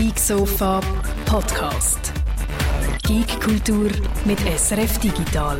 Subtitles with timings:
[0.00, 0.80] Geek Sofa
[1.26, 2.14] Podcast.
[3.06, 3.90] Geek Kultur
[4.24, 5.58] mit SRF Digital.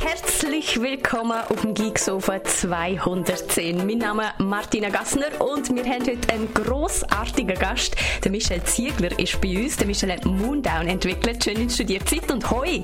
[0.00, 3.86] Herzlich willkommen auf dem Geeksofa 210.
[3.86, 7.96] Mein Name ist Martina Gassner und wir haben heute einen grossartigen Gast.
[8.24, 9.76] Der Michel Ziegler ist bei uns.
[9.76, 11.44] Der Michel hat Moondown entwickelt.
[11.44, 12.82] Schön, dass du dir Zeit und hoi!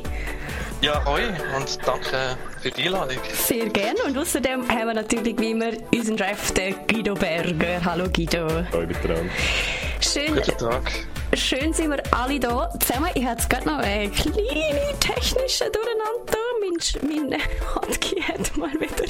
[0.82, 1.22] Ja, hoi
[1.56, 3.16] und danke für die Einladung.
[3.32, 4.02] Sehr gerne.
[4.04, 6.52] Und außerdem haben wir natürlich wie immer unseren Chef,
[6.86, 7.82] Guido Berger.
[7.82, 8.46] Hallo Guido.
[8.70, 9.30] Hallo miteinander.
[10.12, 10.34] Schön.
[10.34, 10.92] Guten Tag.
[11.32, 13.08] Schön sind wir alle da zusammen.
[13.14, 16.51] Ich hatte gerade noch eine kleine technische Durcheinander.
[16.62, 17.40] Mein, mein
[17.74, 19.04] Handkey hat mal wieder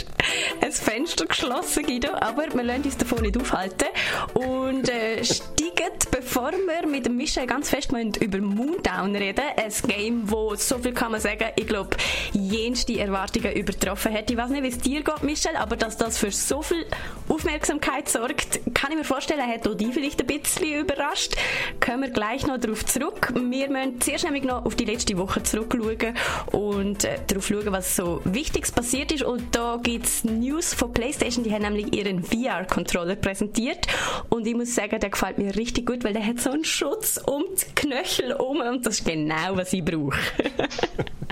[0.62, 2.14] ein Fenster geschlossen, Guido.
[2.14, 3.88] Aber wir lassen uns davon nicht aufhalten.
[4.32, 10.30] Und äh, steigen, bevor wir mit dem Michel ganz fest über Moondown reden, ein Game,
[10.30, 11.96] wo so viel kann man sagen, ich glaube,
[12.32, 14.30] jenste Erwartungen übertroffen hat.
[14.30, 16.86] Ich weiß nicht, wie es dir geht, Michel, aber dass das für so viel
[17.28, 21.34] Aufmerksamkeit sorgt, kann ich mir vorstellen, hat auch die vielleicht ein bisschen überrascht.
[21.80, 23.32] Können wir gleich noch darauf zurück.
[23.34, 26.16] Wir müssen zuerst nämlich noch auf die letzte Woche zurückschauen
[26.52, 29.22] und äh, darauf schauen, was so Wichtiges passiert ist.
[29.22, 33.86] Und da gibt es News von PlayStation, die haben nämlich ihren VR-Controller präsentiert.
[34.28, 37.20] Und ich muss sagen, der gefällt mir richtig gut, weil der hat so einen Schutz
[37.24, 40.18] um die Knöchel um und das ist genau, was ich brauche.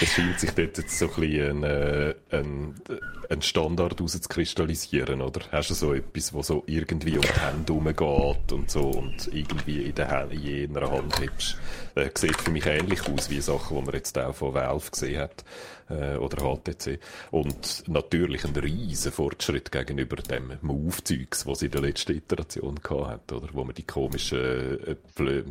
[0.00, 5.40] es scheint sich dort jetzt so ein bisschen ein, äh, Standard herauszukristallisieren, oder?
[5.52, 9.82] Hast du so etwas, wo so irgendwie um die Hände herumgeht und so und irgendwie
[9.82, 11.56] in, der Hand, in jener Hand hebst?
[11.94, 15.20] Äh, sieht für mich ähnlich aus wie Sachen, die man jetzt auch von Valve gesehen
[15.20, 15.44] hat
[15.88, 16.98] äh, oder HTC.
[17.30, 23.10] Und natürlich ein riesen Fortschritt gegenüber dem Move-Zeugs, was sie in der letzten Iteration gehabt
[23.10, 23.48] hat, oder?
[23.52, 25.44] Wo man die komischen äh, äh,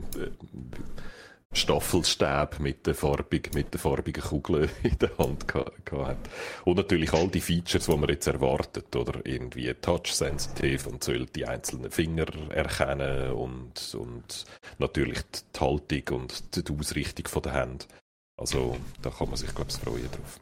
[1.52, 6.30] Staffelstab mit der, farbig, mit der farbigen Kugel in der Hand gehabt
[6.64, 11.46] Und natürlich all die Features, die man jetzt erwartet, oder irgendwie touch-sensitive und soll die
[11.46, 14.46] einzelnen Finger erkennen und, und
[14.78, 17.86] natürlich die Haltung und die Ausrichtung der Hände.
[18.38, 20.40] Also da kann man sich, glaube ich, freuen drauf.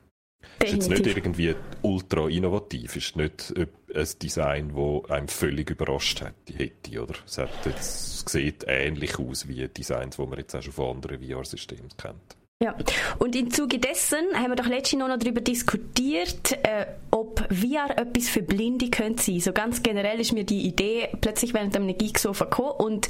[0.63, 7.01] Ist jetzt nicht irgendwie ultra innovativ, ist nicht ein Design, das einem völlig überrascht hätte,
[7.01, 7.13] oder?
[7.25, 10.95] Es, hat jetzt, es sieht ähnlich aus wie Designs, die man jetzt auch schon von
[10.95, 12.37] anderen VR-Systemen kennt.
[12.59, 12.73] Ja,
[13.19, 18.29] und im Zuge dessen haben wir doch letztens noch darüber diskutiert, äh, ob VR etwas
[18.29, 19.39] für Blinde könnte sein.
[19.41, 23.09] So ganz generell ist mir die Idee plötzlich während einem Geek so gekommen und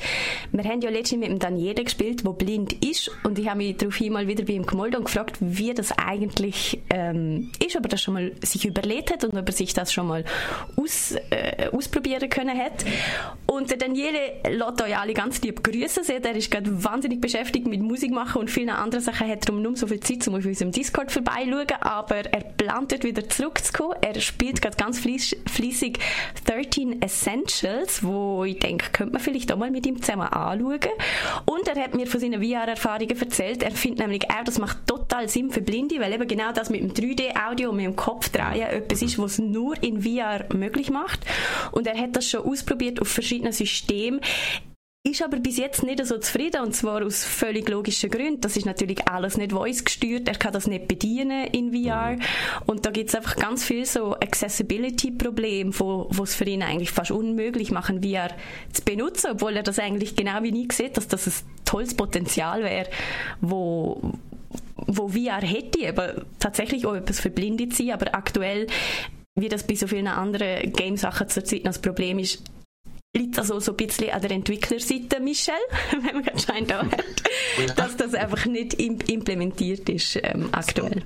[0.51, 3.77] wir haben ja letztens mit dem Daniele gespielt, wo blind ist und ich habe mich
[3.77, 7.89] daraufhin mal wieder bei ihm gemolden und gefragt, wie das eigentlich ähm, ist, ob er
[7.89, 10.25] das schon mal sich überlegt hat und ob er sich das schon mal
[10.75, 12.83] aus, äh, ausprobieren können hat.
[13.45, 16.03] Und der Daniele lässt euch alle ganz lieb grüßen.
[16.09, 19.75] Er ist gerade wahnsinnig beschäftigt mit Musik machen und vielen anderen Sachen hat darum nur
[19.75, 23.95] so viel Zeit, um auf unserem Discord vorbeischauen, aber er plant dort wieder zurückzukommen.
[24.01, 25.99] Er spielt gerade ganz fließig
[26.45, 30.79] 13 Essentials, wo ich denke, könnte man vielleicht auch mal mit ihm zusammen anschauen.
[31.45, 33.63] Und er hat mir von seinen VR-Erfahrungen erzählt.
[33.63, 36.81] Er findet nämlich auch, das macht total Sinn für Blinde, weil eben genau das mit
[36.81, 41.19] dem 3D-Audio und mit dem Kopf drehen etwas ist, was nur in VR möglich macht.
[41.71, 44.21] Und er hat das schon ausprobiert auf verschiedenen Systemen
[45.07, 48.41] ist aber bis jetzt nicht so zufrieden und zwar aus völlig logischen Gründen.
[48.41, 52.17] Das ist natürlich alles nicht voice gesteuert, er kann das nicht bedienen in VR
[52.65, 57.11] und da gibt es einfach ganz viel so Accessibility-Probleme, wo es für ihn eigentlich fast
[57.11, 58.29] unmöglich machen, VR
[58.71, 61.33] zu benutzen, obwohl er das eigentlich genau wie nie sieht, dass das ein
[61.65, 62.89] tolles Potenzial wäre,
[63.41, 64.13] wo
[64.89, 68.67] wo VR hätte, aber tatsächlich auch etwas für Blinde zu sein, aber aktuell
[69.35, 72.43] wie das bei so vielen anderen Game-Sachen zurzeit noch das Problem ist,
[73.17, 75.55] liegt also so ein bisschen an der Entwicklerseite, Michel,
[75.91, 81.03] wenn man gerade scheint da hat, dass das einfach nicht implementiert ist ähm, aktuell.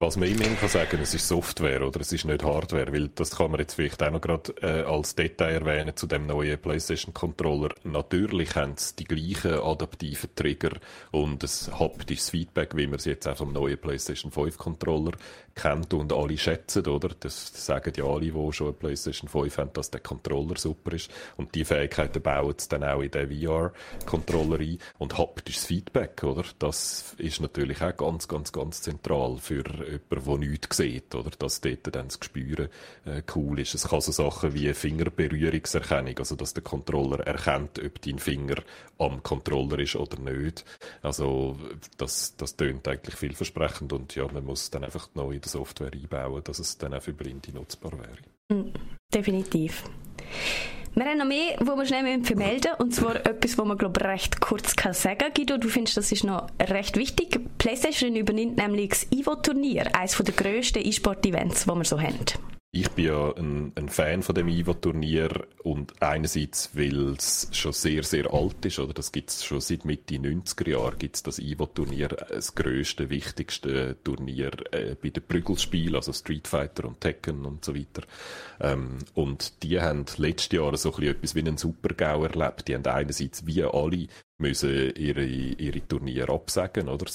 [0.00, 3.36] Was man immerhin kann sagen, es ist Software oder es ist nicht Hardware, weil das
[3.36, 7.14] kann man jetzt vielleicht auch noch gerade äh, als Detail erwähnen zu dem neuen PlayStation
[7.14, 7.70] Controller.
[7.84, 10.72] Natürlich haben sie die gleichen adaptiven Trigger
[11.12, 15.12] und ein haptisches Feedback, wie man es jetzt auch vom neuen PlayStation 5 Controller
[15.54, 17.10] kennt und alle schätzen, oder?
[17.20, 21.10] Das sagen ja alle, die schon eine PlayStation 5 haben, dass der Controller super ist.
[21.36, 24.78] Und die Fähigkeiten bauen sie dann auch in den VR-Controller ein.
[24.98, 26.44] Und haptisches Feedback, oder?
[26.58, 31.30] Das ist natürlich auch ganz, ganz, ganz zentral für jemanden, der nichts sieht, oder?
[31.30, 32.68] Dass dort dann das Gespüren
[33.04, 33.74] äh, cool ist.
[33.74, 38.56] Es kann so Sachen wie Fingerberührungserkennung, also dass der Controller erkennt, ob dein Finger
[38.98, 40.64] am Controller ist oder nicht.
[41.02, 41.56] Also,
[41.96, 46.42] das, das tönt eigentlich vielversprechend und ja, man muss dann einfach neu der Software einbauen,
[46.44, 48.60] dass es dann auch für Blinde nutzbar wäre.
[48.60, 48.72] Mm,
[49.12, 49.84] definitiv.
[50.96, 54.40] Wir haben noch mehr, wo wir schnell vermelden und zwar etwas, wo man glaube recht
[54.40, 55.32] kurz kann sagen.
[55.34, 57.40] Guido, du findest, das ist noch recht wichtig.
[57.58, 62.24] PlayStation übernimmt nämlich das Evo-Turnier, eines der grössten E-Sport-Events, die wir so haben.
[62.76, 68.02] Ich bin ja ein, ein Fan von dem Ivo-Turnier und einerseits, weil es schon sehr,
[68.02, 71.38] sehr alt ist, oder das gibt es schon seit Mitte 90er Jahren, gibt es das
[71.38, 77.64] Ivo-Turnier, das grösste, wichtigste Turnier äh, bei den Prügelspielen, also Street Fighter und Tekken und
[77.64, 78.02] so weiter.
[78.58, 82.66] Ähm, und die haben letztes Jahr so ein bisschen etwas wie einen Super-GAU erlebt.
[82.66, 84.08] Die haben einerseits wie alle
[84.38, 87.06] müssen ihre, ihre Turniere absagen, oder?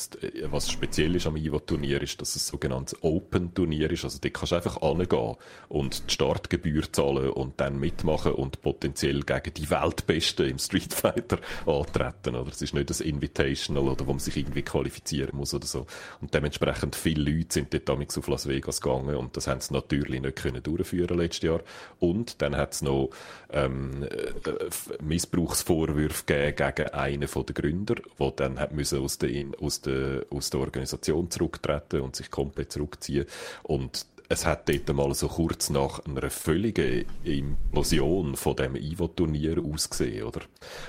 [0.46, 4.06] Was speziell ist am Ivo-Turnier ist, dass es ein sogenanntes Open-Turnier ist.
[4.06, 5.36] Also, da kannst du einfach angehen
[5.68, 11.40] und die Startgebühr zahlen und dann mitmachen und potenziell gegen die Weltbesten im Street Fighter
[11.66, 12.52] antreten, oder?
[12.52, 15.88] Es ist nicht das Invitational oder wo man sich irgendwie qualifizieren muss oder so.
[16.22, 19.74] Und dementsprechend viele Leute sind dort damals auf Las Vegas gegangen und das haben sie
[19.74, 21.62] natürlich nicht können durchführen letztes Jahr.
[22.00, 23.10] Und dann hat es noch,
[23.52, 29.30] ähm, äh, Missbrauchsvorwürfe gegeben gegen einen der Gründer, der dann hat müssen aus, der,
[29.62, 33.26] aus, der, aus der Organisation zurücktreten und sich komplett zurückziehen.
[33.64, 40.24] Und es hat dort mal so kurz nach einer völligen Implosion von dem Ivo-Turnier ausgesehen,
[40.24, 40.42] oder?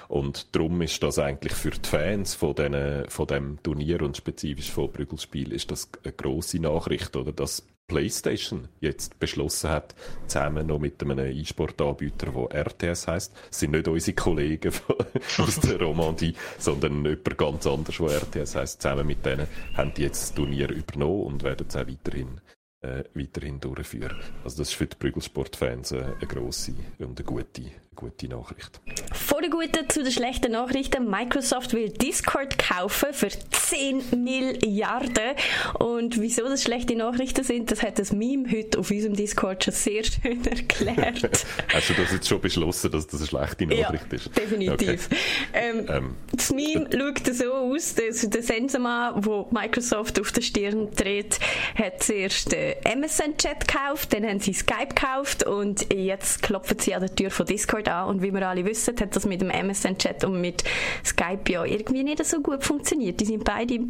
[0.09, 4.71] Und darum ist das eigentlich für die Fans von, den, von dem Turnier und spezifisch
[4.71, 7.33] von Brüggelspiel ist das eine grosse Nachricht, oder?
[7.33, 9.95] Dass PlayStation jetzt beschlossen hat,
[10.27, 14.73] zusammen noch mit einem E-Sport-Anbieter, der RTS heißt, sind nicht unsere Kollegen
[15.39, 18.83] aus der Romandie, sondern jemand ganz anders, der RTS heißt.
[18.83, 22.41] Zusammen mit denen haben die jetzt das Turnier übernommen und werden es auch weiterhin
[22.82, 24.17] äh, weiterhin durchführen.
[24.44, 27.62] Also das ist für die Prügelsportfans äh, eine grosse und eine gute,
[27.97, 28.81] gute Nachricht.
[29.13, 31.11] Von der guten zu den schlechten Nachrichten.
[31.11, 35.35] Microsoft will Discord kaufen für 10 Milliarden.
[35.79, 39.75] Und wieso das schlechte Nachrichten sind, das hat das Meme heute auf unserem Discord schon
[39.75, 41.45] sehr schön erklärt.
[41.73, 44.37] Hast du das jetzt schon beschlossen, dass das eine schlechte Nachricht ja, ist?
[44.37, 45.07] definitiv.
[45.07, 45.21] Okay.
[45.53, 50.91] Ähm, ähm, das Meme schaut so aus, dass der Sensenmann, wo Microsoft auf der Stirn
[50.93, 51.39] dreht,
[51.75, 57.01] hat zuerst den MSN-Chat gekauft, dann haben sie Skype gekauft und jetzt klopfen sie an
[57.01, 58.09] der Tür von Discord an.
[58.09, 60.65] Und wie wir alle wissen, hat das mit dem MSN-Chat und mit
[61.05, 63.21] Skype ja irgendwie nicht so gut funktioniert.
[63.21, 63.81] Die sind beide,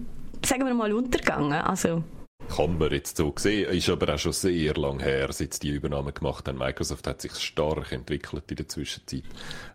[0.44, 1.52] sagen wir mal, untergegangen.
[1.52, 2.02] Also
[2.48, 3.70] kann man jetzt so sehen.
[3.70, 6.58] Ist aber auch schon sehr lang her, seit die Übernahme gemacht haben.
[6.58, 9.22] Microsoft hat sich stark entwickelt in der Zwischenzeit.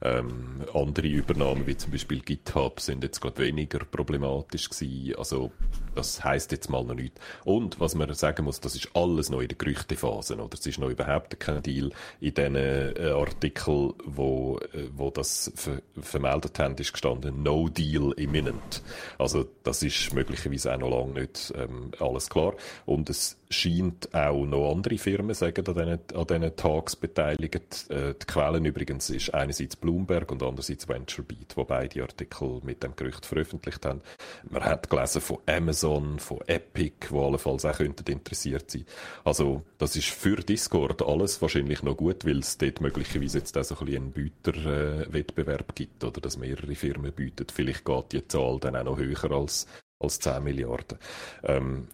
[0.01, 5.15] Ähm, andere Übernahmen, wie zum Beispiel GitHub, sind jetzt gerade weniger problematisch gewesen.
[5.17, 5.51] Also,
[5.94, 7.19] das heißt jetzt mal noch nichts.
[7.44, 10.53] Und, was man sagen muss, das ist alles noch in der Gerüchtephase, oder?
[10.53, 11.91] Es ist noch überhaupt kein Deal.
[12.19, 18.12] In diesen äh, Artikeln, wo, äh, wo das ver vermeldet haben, ist gestanden, no deal
[18.17, 18.81] imminent.
[19.17, 22.54] Also, das ist möglicherweise auch noch lange nicht ähm, alles klar.
[22.85, 27.89] Und es scheint auch noch andere Firmen sagen, an diesen, an diesen Tags beteiligt.
[27.89, 32.95] Äh, die Quellen übrigens ist einerseits Bloomberg und andererseits VentureBeat, wo beide Artikel mit dem
[32.95, 34.01] Gerücht veröffentlicht haben.
[34.49, 38.85] Man hat gelesen von Amazon, von Epic, wo allenfalls auch könnten interessiert sein.
[39.23, 43.63] Also das ist für Discord alles wahrscheinlich noch gut, weil es dort möglicherweise jetzt auch
[43.63, 47.47] so ein bisschen einen Büterwettbewerb äh, gibt oder dass mehrere Firmen bieten.
[47.53, 49.67] Vielleicht geht die Zahl dann auch noch höher als
[49.99, 50.97] als 10 Milliarden.
[51.43, 51.87] Ähm,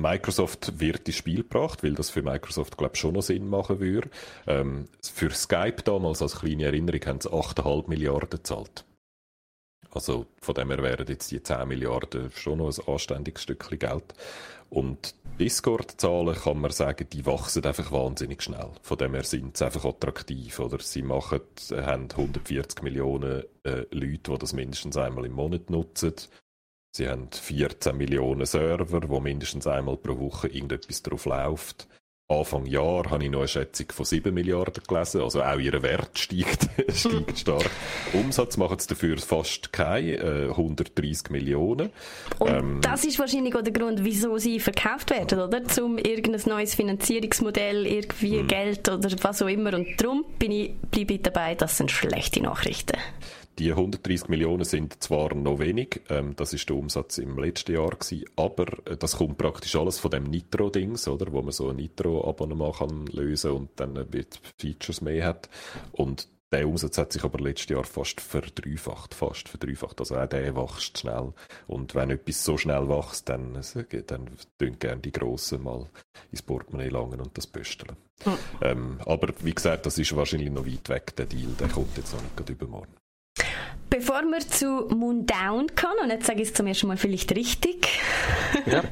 [0.00, 3.80] Microsoft wird ins Spiel gebracht, weil das für Microsoft, glaube ich, schon noch Sinn machen
[3.80, 4.10] würde.
[4.46, 8.84] Ähm, für Skype damals, als kleine Erinnerung, haben sie 8,5 Milliarden gezahlt.
[9.92, 14.14] Also von dem her wären jetzt die 10 Milliarden schon noch ein anständiges Stückchen Geld.
[14.68, 18.70] Und Discord-Zahlen kann man sagen, die wachsen einfach wahnsinnig schnell.
[18.82, 20.60] Von dem her sind sie einfach attraktiv.
[20.60, 21.40] Oder sie machen,
[21.72, 26.14] haben 140 Millionen äh, Leute, die das mindestens einmal im Monat nutzen.
[26.92, 31.88] Sie haben 14 Millionen Server, wo mindestens einmal pro Woche irgendetwas drauf läuft.
[32.30, 36.16] Anfang Jahr habe ich noch eine Schätzung von 7 Milliarden gelesen, also auch ihr Wert
[36.16, 37.68] steigt, steigt stark.
[38.12, 41.90] Umsatz machen sie dafür fast kein, äh, 130 Millionen.
[42.38, 45.64] Und ähm, das ist wahrscheinlich auch der Grund, wieso sie verkauft werden, oder?
[45.64, 48.46] Zum irgendein neues Finanzierungsmodell, irgendwie mhm.
[48.46, 49.74] Geld oder was auch immer.
[49.74, 52.96] Und darum bin ich, bleibe ich dabei, das sind schlechte Nachrichten.
[53.60, 57.90] Die 130 Millionen sind zwar noch wenig, ähm, das ist der Umsatz im letzten Jahr
[57.90, 61.76] gewesen, aber äh, das kommt praktisch alles von dem Nitro-Dings, oder, wo man so ein
[61.76, 65.50] Nitro-Abonnement kann lösen und dann äh, wird Features mehr hat.
[65.92, 70.00] Und der Umsatz hat sich aber letztes Jahr fast verdreifacht, fast verdreifacht.
[70.00, 71.34] Also auch der wächst schnell.
[71.66, 75.86] Und wenn etwas so schnell wächst, dann, äh, dann tun gerne die Grossen mal
[76.30, 77.98] ins Portemonnaie langen und das pösteln.
[78.24, 78.38] Mhm.
[78.62, 81.52] Ähm, aber wie gesagt, das ist wahrscheinlich noch weit weg, der Deal.
[81.60, 82.94] Der kommt jetzt noch nicht übermorgen.
[84.00, 87.86] Bevor wir zu Moondown kommen, und jetzt sage ich es zum ersten Mal vielleicht richtig.
[88.64, 88.82] Ja.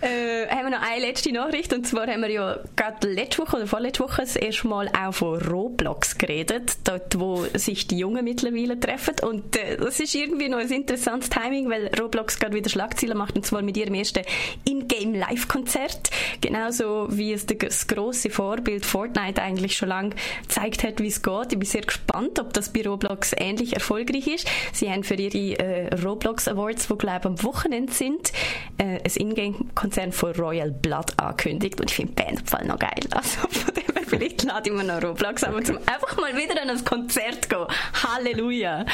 [0.00, 1.72] äh, wir noch eine letzte Nachricht.
[1.72, 5.12] Und zwar haben wir ja gerade letzte Woche oder vorletzte Woche das erste Mal auch
[5.12, 6.78] von Roblox geredet.
[6.84, 9.16] Dort, wo sich die Jungen mittlerweile treffen.
[9.22, 13.36] Und äh, das ist irgendwie noch ein interessantes Timing, weil Roblox gerade wieder Schlagzeilen macht.
[13.36, 14.24] Und zwar mit ihrem ersten
[14.64, 16.10] In-Game Live-Konzert.
[16.40, 20.10] Genauso wie es das grosse Vorbild Fortnite eigentlich schon lange
[20.42, 21.52] gezeigt hat, wie es geht.
[21.52, 24.48] Ich bin sehr gespannt, ob das bei Roblox ähnlich erfolgreich ist.
[24.72, 28.32] Sie haben für ihre äh, Roblox Awards, die glaube am Wochenende sind,
[28.78, 31.80] äh, ein Ingame-Konzern von Royal Blood angekündigt.
[31.80, 33.00] Und ich finde Bandfall noch geil.
[33.10, 36.60] Also von dem her, vielleicht lade ich mir noch Roblox aber zum einfach mal wieder
[36.60, 37.66] an ein Konzert gehen.
[38.02, 38.84] Halleluja!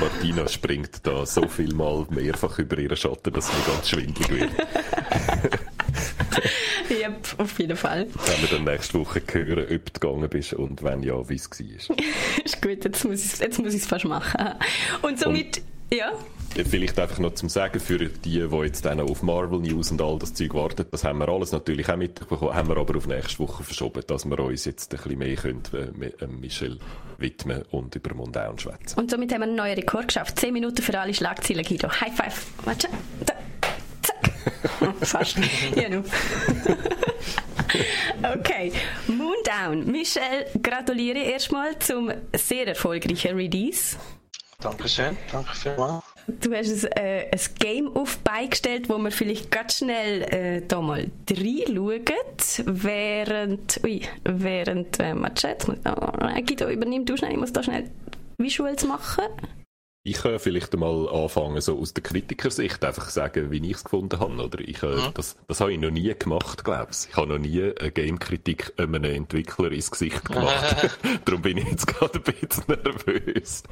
[0.00, 4.50] Martina springt da so viel mal mehrfach über ihren Schatten, dass mir ganz schwindlig wird.
[6.90, 8.06] yep, auf jeden Fall.
[8.26, 11.50] Wenn wir dann nächste Woche hören, ob du gegangen bist und wenn ja, wie es
[11.88, 11.96] war.
[12.44, 14.54] ist gut, jetzt muss ich es fast machen.
[15.02, 16.12] Und somit, und ja.
[16.54, 20.18] Vielleicht einfach noch zum Sagen für die, die jetzt dann auf Marvel News und all
[20.18, 23.38] das Zeug warten, das haben wir alles natürlich auch mitbekommen, haben wir aber auf nächste
[23.38, 26.78] Woche verschoben, dass wir uns jetzt ein bisschen mehr können, äh, Michel
[27.18, 28.98] widmen und über Mundown schwätzen.
[28.98, 30.38] Und somit haben wir einen neuen Rekord geschafft.
[30.40, 31.88] Zehn Minuten für alle Schlagzeilen, Guido.
[31.88, 32.46] High five.
[32.64, 32.88] Warte.
[33.24, 33.34] Da.
[34.02, 34.94] Zack.
[35.06, 35.38] Fast.
[35.76, 36.02] ja, nu.
[38.38, 38.72] okay,
[39.06, 39.90] Moondown.
[39.90, 43.96] Michel, gratuliere erstmal zum sehr erfolgreichen Release.
[44.60, 46.04] Dankeschön, danke vielmals.
[46.40, 50.80] Du hast ein, äh, ein Game auf beigestellt, wo wir vielleicht ganz schnell äh, da
[50.80, 57.52] mal reinschauen, während, ui, während, äh, mal Chat, oh, Guido, übernimm du schnell, ich muss
[57.52, 57.90] da schnell
[58.38, 59.24] Visuals machen.
[60.02, 64.18] Ich kann vielleicht einmal anfangen, so aus der Kritikersicht einfach sagen, wie ich es gefunden
[64.18, 64.32] habe.
[64.42, 65.10] Oder ich, mhm.
[65.12, 67.10] das, das habe ich noch nie gemacht, glaube ich.
[67.10, 70.98] Ich habe noch nie eine Game-Kritik einem Entwickler ins Gesicht gemacht.
[71.26, 73.62] Darum bin ich jetzt gerade ein bisschen nervös.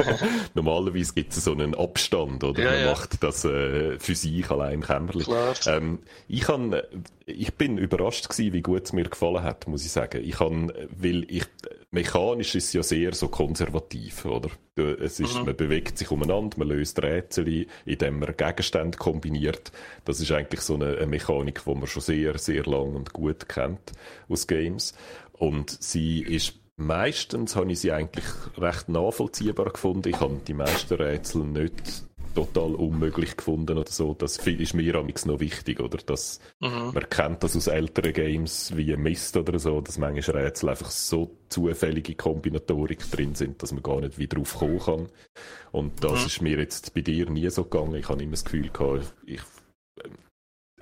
[0.54, 2.62] Normalerweise gibt es so einen Abstand, oder?
[2.62, 2.90] Ja, Man ja.
[2.90, 5.28] macht das äh, für sich allein kämmerlich.
[5.66, 5.98] Ähm,
[6.28, 6.80] ich, kann,
[7.26, 10.22] ich bin überrascht gewesen, wie gut es mir gefallen hat, muss ich sagen.
[10.24, 11.44] Ich kann, weil ich,
[11.94, 14.50] mechanisch ist es ja sehr so konservativ, oder?
[14.76, 15.46] Es ist, mhm.
[15.46, 19.72] man bewegt sich umeinander, man löst Rätsel, indem man Gegenstände kombiniert.
[20.04, 23.48] Das ist eigentlich so eine, eine Mechanik, die man schon sehr, sehr lang und gut
[23.48, 23.92] kennt
[24.28, 24.94] aus Games.
[25.32, 28.24] Und sie ist meistens habe ich sie eigentlich
[28.58, 30.08] recht nachvollziehbar gefunden.
[30.08, 32.04] Ich habe die meisten Rätsel nicht
[32.34, 34.14] total unmöglich gefunden oder so.
[34.14, 35.98] Das ist mir amigs noch wichtig, oder?
[35.98, 36.90] Dass mhm.
[36.92, 41.36] man kennt das aus älteren Games wie Mist oder so, dass manchmal Rätsel einfach so
[41.48, 45.08] zufällige Kombinatorik drin sind, dass man gar nicht wieder drauf kommen kann.
[45.72, 46.26] Und das mhm.
[46.26, 47.94] ist mir jetzt bei dir nie so gegangen.
[47.94, 49.40] Ich habe immer das Gefühl gehabt, ich,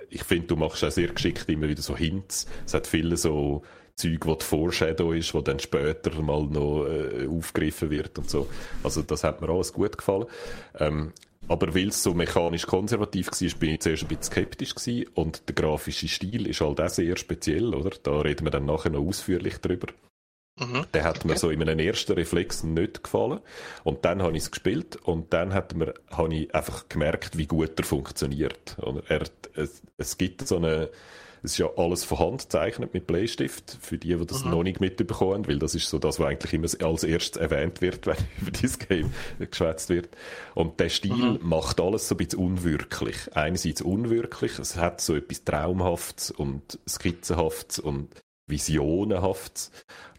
[0.09, 2.47] ich finde, du machst auch sehr geschickt immer wieder so Hints.
[2.67, 3.63] Es hat viele so
[3.97, 8.49] Zeug, die Foreshadow ist, wo dann später mal noch äh, aufgegriffen wird und so.
[8.83, 10.27] Also das hat mir alles gut gefallen.
[10.79, 11.13] Ähm,
[11.53, 15.11] aber weil es so mechanisch konservativ war, bin ich zuerst ein bisschen skeptisch gewesen.
[15.15, 17.91] Und der grafische Stil ist halt auch sehr speziell, oder?
[18.03, 19.89] Da reden wir dann nachher noch ausführlich drüber.
[20.59, 20.87] Mhm.
[20.95, 23.41] Der hat mir so in einem ersten Reflex nicht gefallen.
[23.85, 27.47] Und dann habe ich es gespielt und dann hat mir, habe ich einfach gemerkt, wie
[27.47, 28.77] gut er funktioniert.
[29.09, 29.23] Er,
[29.55, 30.89] es, es gibt so eine,
[31.45, 34.51] es ist ja alles von Hand gezeichnet mit Bleistift, für die, die das mhm.
[34.53, 37.81] noch nicht mitbekommen haben, weil das ist so das, was eigentlich immer als erstes erwähnt
[37.81, 40.09] wird, wenn über dieses Game geschwätzt wird.
[40.55, 41.39] Und der Stil mhm.
[41.43, 43.17] macht alles so ein bisschen unwirklich.
[43.33, 48.09] Einerseits unwirklich, es hat so etwas Traumhaftes und Skizzenhaftes und
[48.47, 49.73] Visionenhaftes.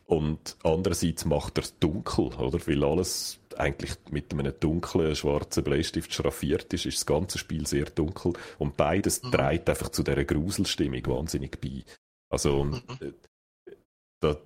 [0.05, 2.59] Und andererseits macht er es dunkel, oder?
[2.67, 7.85] Weil alles eigentlich mit einem dunklen, schwarzen Bleistift schraffiert ist, ist das ganze Spiel sehr
[7.85, 8.33] dunkel.
[8.59, 9.31] Und beides mhm.
[9.31, 11.83] trägt einfach zu dieser Gruselstimmung wahnsinnig bei.
[12.29, 12.81] Also, mhm.
[12.99, 13.11] Äh,
[14.21, 14.37] das,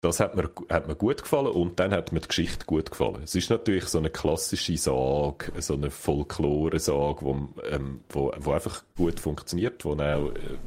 [0.00, 3.22] das hat mir, hat mir gut gefallen und dann hat mir die Geschichte gut gefallen.
[3.24, 8.84] Es ist natürlich so eine klassische Sage, so eine Folklore-Sage, wo, ähm, wo, wo einfach
[8.96, 10.58] gut funktioniert, wo auch äh,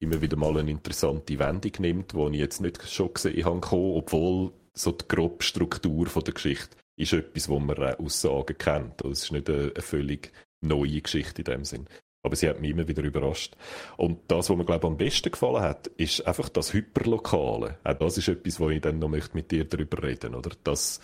[0.00, 4.52] immer wieder mal eine interessante Wendung nimmt, die ich jetzt nicht schon gesehen habe, obwohl
[4.72, 9.02] so die grobe Struktur von der Geschichte ist etwas, wo man äh, Aussagen kennt.
[9.02, 11.86] Also es ist nicht eine, eine, völlig neue Geschichte in dem Sinn.
[12.22, 13.56] Aber sie hat mich immer wieder überrascht.
[13.96, 17.78] Und das, was mir, glaube ich, am besten gefallen hat, ist einfach das Hyperlokale.
[17.82, 20.58] Auch das ist etwas, wo ich dann noch möchte mit dir darüber reden möchte.
[20.62, 21.00] Das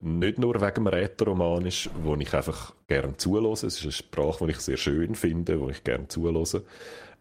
[0.00, 3.66] nicht nur wegen dem Rätoroman ist, wo ich einfach gerne zulose.
[3.66, 6.64] Es ist eine Sprache, die ich sehr schön finde, wo ich gerne zulose.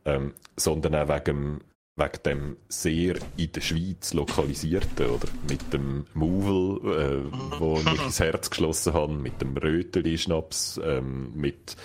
[0.05, 1.62] Ähm, sondern auch wegen
[1.97, 5.29] wegen dem sehr in der Schweiz lokalisierten, oder?
[5.49, 11.77] Mit dem Mouvel, äh, wo ich ins Herz geschlossen habe, mit dem Röteli-Schnaps, ähm, mit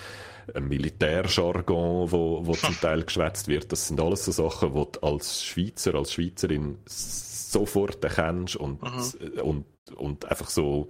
[0.53, 3.71] einem Militärjargon, wo, wo zum Teil geschwätzt wird.
[3.71, 9.41] Das sind alles so Sachen, die du als Schweizer, als Schweizerin sofort erkennst und, mhm.
[9.43, 9.65] und,
[9.95, 10.89] und einfach so,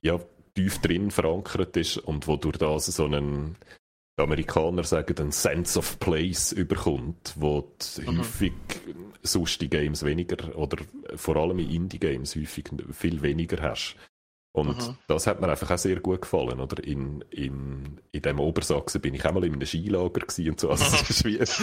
[0.00, 0.18] ja,
[0.54, 3.56] tief drin verankert ist und wo durch das so einen,
[4.18, 8.18] die Amerikaner sagen, einen Sense of Place überkommt, wo mhm.
[8.18, 8.52] häufig
[9.22, 10.78] sonst die Games weniger oder
[11.16, 13.96] vor allem in Indie-Games häufig viel weniger hast.
[14.54, 14.96] Und mhm.
[15.06, 16.60] das hat mir einfach auch sehr gut gefallen.
[16.60, 20.68] Oder in, in, in dem Obersachsen bin ich einmal in einem Skilager und so.
[20.68, 20.84] Also
[21.24, 21.58] wie, es,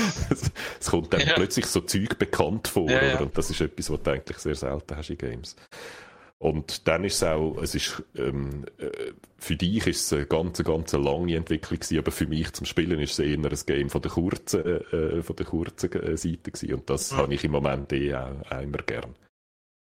[0.80, 1.34] es kommt dann ja.
[1.34, 2.90] plötzlich so Zeug bekannt vor.
[2.90, 3.20] Ja, ja.
[3.20, 5.56] Und das ist etwas, was du eigentlich sehr selten hast in Games.
[6.42, 10.64] Und dann ist es auch, es ist, ähm, äh, für dich ist es eine ganz,
[10.64, 14.02] ganz lange Entwicklung gewesen, aber für mich zum Spielen ist es eher ein Game von
[14.02, 16.74] der kurzen, äh, von der kurzen äh, Seite gewesen.
[16.76, 17.18] Und das mhm.
[17.18, 19.16] habe ich im Moment eh auch, auch immer gern.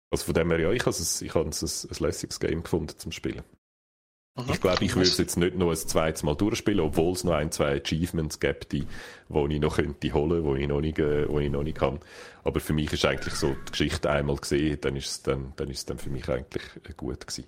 [0.10, 2.63] Also von dem her, ja, ich habe es, ich habe es ein, ein lässiges Game
[2.63, 3.43] gefunden zum Spielen.
[4.36, 4.45] Mhm.
[4.51, 7.33] Ich glaube, ich würde es jetzt nicht noch ein zweites Mal durchspielen, obwohl es noch
[7.33, 8.88] ein, zwei Achievements gibt, die,
[9.50, 12.00] ich noch könnte holen, wo ich noch nicht, äh, wo ich noch nicht kann.
[12.43, 15.69] Aber für mich ist eigentlich so die Geschichte einmal gesehen, dann ist es dann, dann
[15.69, 17.45] ist es dann für mich eigentlich äh, gut gewesen.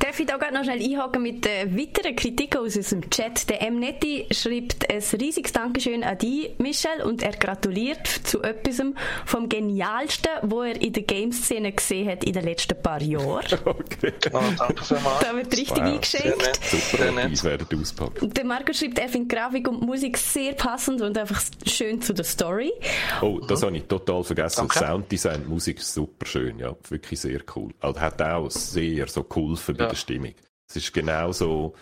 [0.00, 3.48] Darf ich da gerade noch schnell einhaken mit äh, weiteren Kritiken aus unserem Chat?
[3.48, 3.78] Der M.
[3.78, 8.82] Netti schreibt ein riesiges Dankeschön an dich, Michel, und er gratuliert zu etwas
[9.24, 13.58] vom Genialsten, wo er in der Game-Szene gesehen hat in den letzten paar Jahren.
[13.64, 14.12] okay.
[14.32, 15.20] Oh, danke vielmals.
[15.20, 15.84] Da wird richtig wow.
[15.84, 16.60] eingeschenkt.
[16.64, 18.34] Super, Preis werden auspacken.
[18.34, 22.24] Der Marco schreibt, er findet Grafik und Musik sehr passend und einfach schön zu der
[22.24, 22.72] Story.
[23.20, 23.66] Oh, das mhm.
[23.66, 24.78] habe ich total vergessen Danke.
[24.78, 27.72] Sounddesign, die Musik ist super schön, ja, wirklich sehr cool.
[27.80, 29.90] Also hat auch sehr so geholfen bei ja.
[29.90, 30.34] der Stimmung.
[30.68, 31.74] Es ist genau so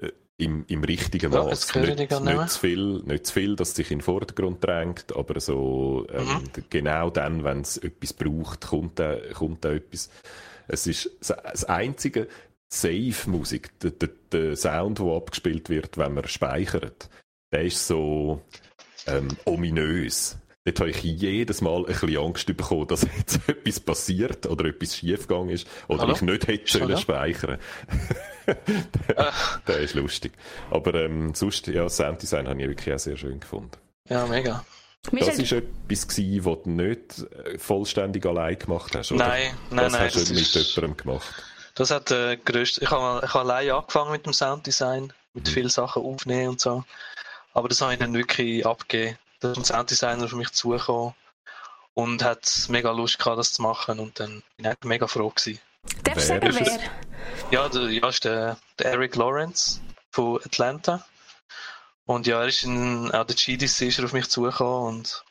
[0.00, 1.74] äh, im, im richtigen ja, Maß.
[1.74, 5.40] Nicht, nicht, nicht, zu viel, nicht zu viel, dass sich in den Vordergrund drängt, aber
[5.40, 6.64] so ähm, mhm.
[6.70, 10.10] genau dann, wenn es etwas braucht, kommt da, kommt da etwas.
[10.68, 12.28] Es ist das einzige
[12.70, 17.08] Safe-Musik, der, der, der Sound, der abgespielt wird, wenn man speichert,
[17.52, 18.42] der ist so
[19.08, 20.36] ähm, ominös.
[20.64, 24.96] Dort habe ich jedes Mal ein bisschen Angst bekommen, dass jetzt etwas passiert oder etwas
[24.96, 26.14] schiefgegangen ist oder Hallo?
[26.14, 27.58] ich nicht hätte sollen speichern.
[28.46, 29.32] der,
[29.66, 30.32] der ist lustig.
[30.70, 33.72] Aber ähm, sonst, ja, Sounddesign habe ich wirklich auch sehr schön gefunden.
[34.08, 34.64] Ja, mega.
[35.04, 39.26] Das war etwas, gewesen, was du nicht äh, vollständig allein gemacht hast, oder?
[39.26, 40.02] Nein, nein, das nein.
[40.02, 40.76] hast du mit ist...
[40.76, 41.34] jemandem gemacht?
[41.74, 42.82] Das hat äh, größte.
[42.82, 45.50] Ich habe ich hab allein angefangen mit dem Sounddesign, mit mhm.
[45.50, 46.84] vielen Sachen aufnehmen und so.
[47.58, 49.18] Aber das habe ich dann wirklich abgegeben.
[49.40, 51.12] Da ist ein Sounddesigner auf mich zugekommen
[51.94, 55.58] und hat mega Lust gehabt, das zu machen und dann bin ich mega froh gewesen.
[56.04, 56.80] Darfst du sagen, wer?
[57.50, 59.80] Ja, der, ja, ist der, der Eric Lawrence
[60.12, 61.04] von Atlanta.
[62.06, 65.24] Und ja, er ist in, auch der GDC ist er auf mich zugekommen und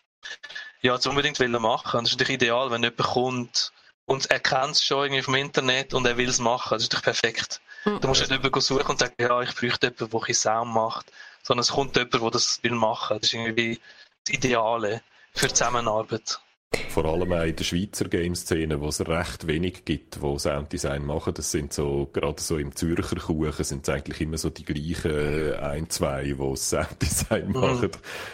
[0.81, 2.01] ja, es unbedingt will machen.
[2.01, 3.71] Das ist natürlich ideal, wenn jemand kommt
[4.05, 6.75] und er kennt es schon irgendwie vom Internet und er will es machen.
[6.75, 7.61] Das ist natürlich perfekt.
[7.85, 8.01] Mhm.
[8.01, 11.05] Du musst nicht jemanden suchen und sagen, ja, ich bräuchte jemanden, der Sound macht
[11.47, 13.19] sondern es kommt jemand, der das will machen.
[13.21, 13.79] Das ist irgendwie
[14.25, 15.01] das Ideale
[15.33, 16.41] für Zusammenarbeit.
[16.89, 21.33] Vor allem auch in der Schweizer Game-Szene, wo es recht wenig gibt, wo Sounddesign machen.
[21.33, 25.53] Das sind so, gerade so im Zürcher Kuchen sind es eigentlich immer so die gleichen
[25.53, 27.53] ein, zwei, die Sounddesign mhm.
[27.53, 27.91] machen,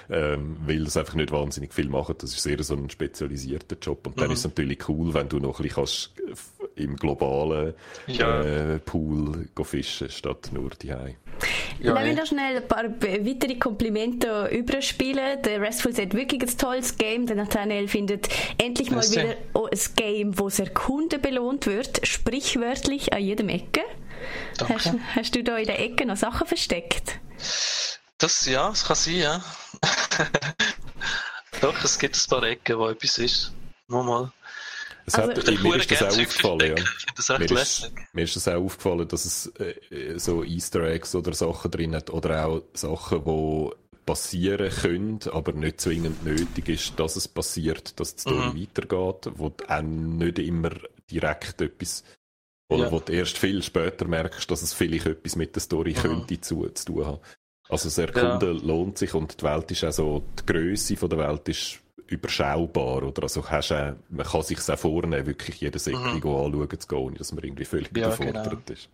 [0.09, 2.15] ähm, weil es einfach nicht wahnsinnig viel machen.
[2.17, 4.07] Das ist sehr so ein spezialisierter Job.
[4.07, 4.33] Und dann mhm.
[4.33, 6.11] ist es natürlich cool, wenn du noch ein bisschen kannst
[6.75, 7.73] im globalen
[8.07, 8.41] ja.
[8.41, 11.15] äh, Pool fischen, statt nur die Hause.
[11.79, 15.41] Ja, Lass mich noch schnell ein paar weitere Komplimente überspielen.
[15.41, 17.25] Der Restful hat wirklich ein tolles Game.
[17.25, 23.21] Der Nathaniel findet endlich mal wieder ein Game, wo der Kunde belohnt wird, sprichwörtlich an
[23.21, 23.81] jedem Ecke.
[24.69, 27.19] Hast, hast, du da in der Ecke noch Sachen versteckt?
[28.17, 29.43] Das, ja, das kann sein, ja.
[31.61, 33.51] Doch, es gibt ein paar Ecken, wo etwas ist.
[33.87, 34.31] Nur mal.
[35.05, 36.83] Es also, hat, mir ist das auch aufgefallen, ja.
[37.15, 41.33] Das mir, ist, mir ist das auch aufgefallen, dass es äh, so Easter Eggs oder
[41.33, 43.69] Sachen drin hat oder auch Sachen, die
[44.05, 48.61] passieren können, aber nicht zwingend nötig ist, dass es passiert, dass die Story mhm.
[48.61, 50.71] weitergeht, wo du auch nicht immer
[51.09, 52.03] direkt etwas
[52.69, 52.91] oder ja.
[52.91, 56.01] wo du erst viel später merkst, dass es vielleicht etwas mit der Story mhm.
[56.01, 57.19] könnte zu, zu tun haben.
[57.69, 58.63] Also das Erkunden ja.
[58.63, 61.79] lohnt sich und die Welt ist auch so, die Größe der Welt ist
[62.13, 63.03] überschaubar.
[63.03, 63.23] Oder?
[63.23, 66.09] Also hast auch, man kann sich auch vornehmen, wirklich jedes Eckchen mhm.
[66.15, 68.73] anschauen zu gehen, ohne dass man irgendwie völlig ja, überfordert genau.
[68.73, 68.89] ist.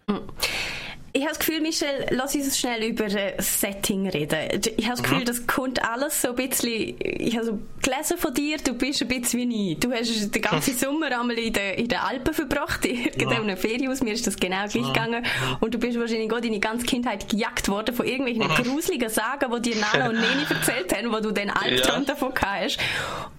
[1.11, 4.61] Ich habe das Gefühl, Michel, lass uns schnell über das Setting reden.
[4.77, 5.25] Ich habe das Gefühl, mhm.
[5.25, 9.07] das kommt alles so ein bisschen, ich habe so gelesen von dir, du bist ein
[9.07, 9.79] bisschen wie ich.
[9.79, 13.55] Du hast den ganzen Sommer einmal in den, in den Alpen verbracht, in irgendeiner ja.
[13.55, 14.93] Ferien aus, mir ist das genau gleich ja.
[14.93, 15.25] gegangen.
[15.59, 18.71] Und du bist wahrscheinlich auch deine ganze Kindheit gejagt worden von irgendwelchen mhm.
[18.71, 22.05] gruseligen Sagen, die dir Nana und Neni erzählt haben, wo du den Albtraum ja.
[22.05, 22.77] davon hast.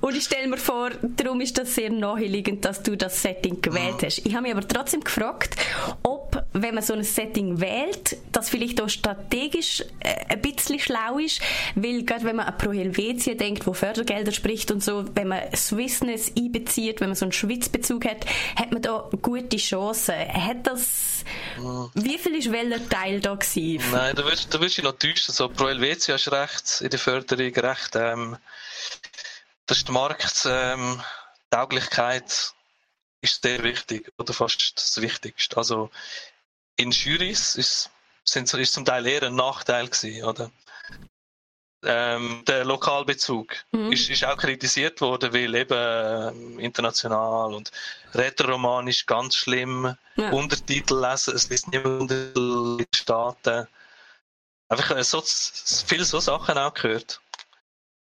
[0.01, 4.03] Und ich stelle mir vor, darum ist das sehr naheliegend, dass du das Setting gewählt
[4.03, 4.07] mhm.
[4.07, 4.27] hast.
[4.27, 5.57] Ich habe mich aber trotzdem gefragt,
[6.03, 11.19] ob, wenn man so ein Setting wählt, das vielleicht auch strategisch äh, ein bisschen schlau
[11.19, 11.41] ist,
[11.75, 15.41] weil gerade wenn man an Pro Helvetia denkt, wo Fördergelder spricht und so, wenn man
[15.55, 20.15] Swissness einbezieht, wenn man so einen Schwitzbezug hat, hat man da gute Chancen.
[20.15, 21.25] Hat das
[21.57, 21.91] Mhm.
[21.95, 23.91] Wie viel ist welcher Teil da gewesen?
[23.91, 25.35] Nein, da wirst, da wirst du noch täuschen.
[25.35, 28.37] So, Pro Helvetia ist recht, in der Förderung recht, ähm,
[29.67, 32.57] das ist die Markttauglichkeit ähm,
[33.23, 35.57] ist sehr wichtig, oder fast das Wichtigste.
[35.57, 35.91] Also,
[36.81, 37.91] in Jurys ist,
[38.25, 40.51] sind, ist zum Teil eher ein Nachteil gewesen, oder?
[41.83, 43.93] Ähm, der Lokalbezug mhm.
[43.93, 47.71] ist, ist auch kritisiert worden, weil eben äh, international und
[48.15, 50.31] rätoromanisch ganz schlimm, ja.
[50.31, 53.67] Untertitel lesen, es liest niemand Untertitel in den Staaten.
[54.69, 55.23] Einfach äh, so,
[55.87, 57.21] viele so Sachen auch gehört.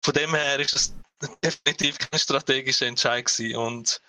[0.01, 0.95] Von dem her ist es
[1.43, 3.57] definitiv kein strategischer Entscheid gewesen.
[3.57, 4.01] Und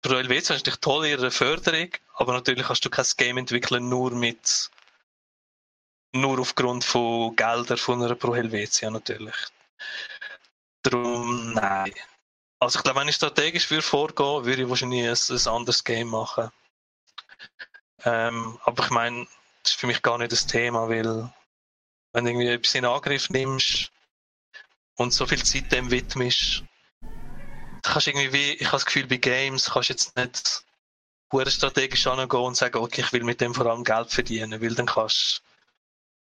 [0.00, 3.88] Pro Helvetia ist natürlich toll in ihrer Förderung, aber natürlich kannst du kein Game entwickeln
[3.88, 4.70] nur mit
[6.12, 9.34] nur aufgrund von Geldern von einer Pro Helvetia natürlich.
[10.82, 11.92] Darum, nein.
[12.60, 16.08] Also ich glaube, wenn ich strategisch würde vorgehen, würde ich wahrscheinlich ein, ein anderes Game
[16.08, 16.50] machen.
[18.04, 19.26] Ähm, aber ich meine,
[19.62, 21.30] das ist für mich gar nicht das Thema, weil
[22.12, 23.92] wenn du irgendwie etwas in Angriff nimmst
[24.96, 26.64] und so viel Zeit dem widmest,
[27.88, 30.64] kannst irgendwie wie, ich habe das Gefühl, bei Games kannst du jetzt nicht
[31.52, 34.86] strategisch angehen und sagen, okay, ich will mit dem vor allem Geld verdienen, weil dann
[34.86, 35.42] kannst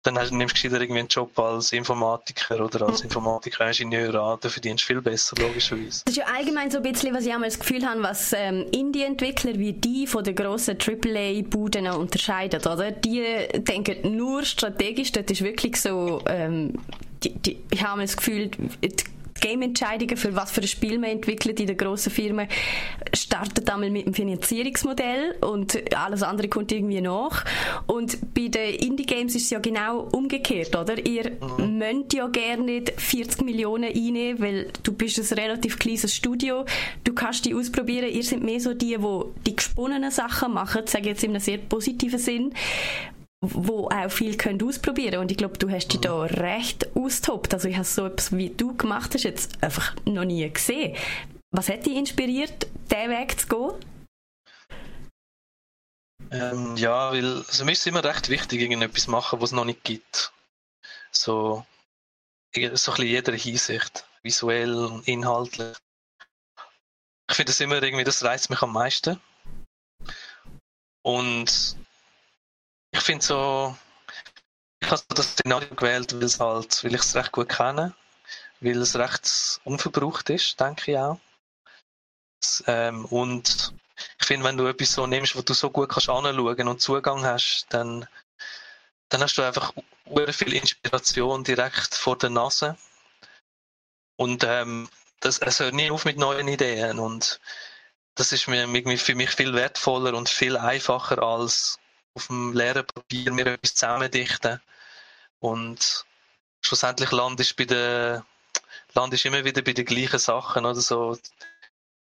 [0.05, 3.07] dann hast, nimmst du irgendwie einen Job als Informatiker oder als hm.
[3.07, 6.03] Informatiker-Ingenieur an, da verdienst du viel besser, logischerweise.
[6.05, 8.67] Das ist ja allgemein so ein bisschen, was ich einmal das Gefühl habe, was ähm,
[8.71, 12.93] Indie-Entwickler wie die von den grossen AAA-Buden unterscheiden, oder?
[12.93, 16.75] Die denken nur strategisch, das ist wirklich so, ähm,
[17.23, 18.95] die, die, ich habe das Gefühl, die
[19.44, 22.48] Game-Entscheidungen, für was für ein Spiel man entwickelt in den grossen Firmen,
[23.12, 27.44] startet einmal mit dem Finanzierungsmodell und alles andere kommt irgendwie nach.
[27.87, 31.04] Und bei den Indie-Games ist es ja genau umgekehrt, oder?
[31.07, 31.76] Ihr mhm.
[31.76, 36.64] müsst ja gerne nicht 40 Millionen einnehmen, weil du bist ein relativ kleines Studio,
[37.04, 38.09] du kannst die ausprobieren.
[38.09, 41.40] Ihr seid mehr so die, die die gesponnenen Sachen machen, sage ich jetzt in einem
[41.40, 42.54] sehr positiven Sinn
[43.52, 47.52] wo auch viel können ausprobieren und ich glaube, du hast dich da recht austobt.
[47.52, 50.96] Also ich habe so etwas, wie du gemacht hast, jetzt einfach noch nie gesehen.
[51.50, 53.94] Was hat dich inspiriert, diesen Weg zu gehen?
[56.30, 59.85] Ähm, ja, weil also mir ist immer recht wichtig, irgendetwas machen, was es noch nicht
[59.85, 60.33] gibt.
[61.12, 61.64] So,
[62.54, 65.76] so ein bisschen jeder Hinsicht, visuell und inhaltlich.
[67.30, 69.20] Ich finde das immer irgendwie, das reizt mich am meisten.
[71.02, 71.76] Und
[72.94, 73.76] ich finde so,
[74.80, 77.94] ich habe das Szenario gewählt, weil, es halt, weil ich es recht gut kenne,
[78.61, 81.18] weil es recht unverbraucht ist, denke ich auch.
[82.66, 83.74] Ähm, und
[84.20, 87.24] ich finde, wenn du etwas so nimmst, wo du so gut kannst anschauen und Zugang
[87.24, 88.07] hast, dann,
[89.09, 89.72] dann hast du einfach
[90.14, 92.76] sehr viel Inspiration direkt vor der Nase.
[94.16, 94.88] Und ähm,
[95.20, 97.00] das, es hört nie auf mit neuen Ideen.
[97.00, 97.40] Und
[98.14, 101.80] das ist mir für mich viel wertvoller und viel einfacher als
[102.14, 104.61] auf dem leeren Papier mir etwas zusammendichten.
[105.40, 106.05] Und
[106.61, 108.24] schlussendlich landest bei der,
[108.94, 111.18] landest immer wieder bei den gleichen Sachen, oder so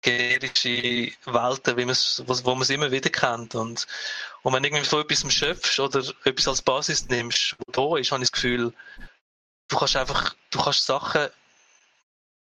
[0.03, 3.55] generische Welten, wie man's, wo man es immer wieder kennt.
[3.55, 3.87] Und,
[4.43, 8.13] und wenn du irgendwie von etwas schöpfst oder etwas als Basis nimmst, wo da ist,
[8.13, 8.73] habe ich das Gefühl,
[9.69, 11.29] du kannst einfach, du kannst Sachen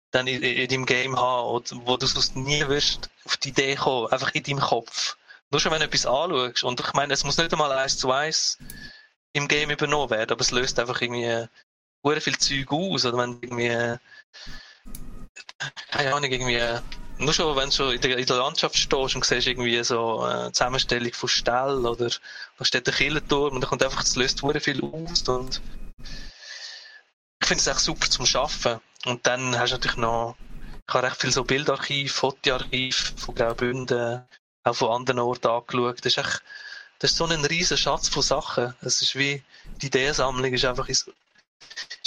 [0.10, 4.12] dann in, in deinem Game haben, wo du sonst nie wirst auf die Idee kommen,
[4.12, 5.16] einfach in deinem Kopf.
[5.52, 6.64] Nur schon, wenn du etwas anschaust.
[6.64, 8.58] Und ich meine, es muss nicht einmal eins zu eins
[9.34, 11.48] im Game übernommen werden, aber es löst einfach irgendwie
[12.04, 13.06] sehr viel Zeug aus.
[13.06, 13.98] Oder wenn irgendwie,
[15.92, 16.62] keine Ahnung, irgendwie,
[17.18, 20.22] nur schon, wenn du schon in der, in der Landschaft stehst und siehst irgendwie so
[20.22, 22.10] eine Zusammenstellung von Ställen oder
[22.58, 25.28] da steht der Killenturm und da kommt einfach, das löst sehr viel aus.
[25.28, 25.62] Und
[27.42, 28.80] ich finde es echt super zum Schaffen.
[29.06, 30.36] Und dann hast du natürlich noch,
[30.88, 34.24] ich habe recht viel so Bildarchiv, Fotoarchiv von Graubünden,
[34.64, 36.00] auch von anderen Orten angeschaut.
[36.00, 36.42] Das ist, echt,
[37.00, 38.74] das ist so ein riesen Schatz von Sachen.
[38.82, 39.44] Es ist wie,
[39.82, 41.10] die Ideensammlung ist einfach ins,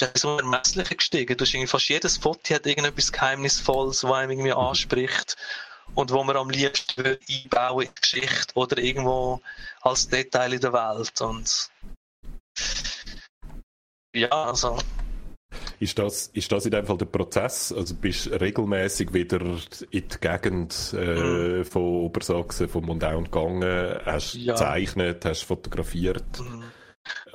[0.01, 1.37] ist so unermesslich gestiegen.
[1.37, 5.37] Du hast irgendwie fast jedes Foto hat irgendetwas Geheimnisvolles, das einem irgendwie anspricht
[5.95, 9.41] und wo man am liebsten einbauen in die Geschichte oder irgendwo
[9.81, 11.21] als Detail in der Welt.
[11.21, 11.71] Und
[14.13, 14.79] ja, also
[15.81, 17.73] ist das, ist das in dem Fall der Prozess?
[17.73, 21.65] Also bist du regelmäßig wieder in die Gegend äh, mhm.
[21.65, 24.53] von Obersachsen, von Mondaun gegangen, hast ja.
[24.53, 26.41] gezeichnet, hast fotografiert?
[26.41, 26.65] Mhm.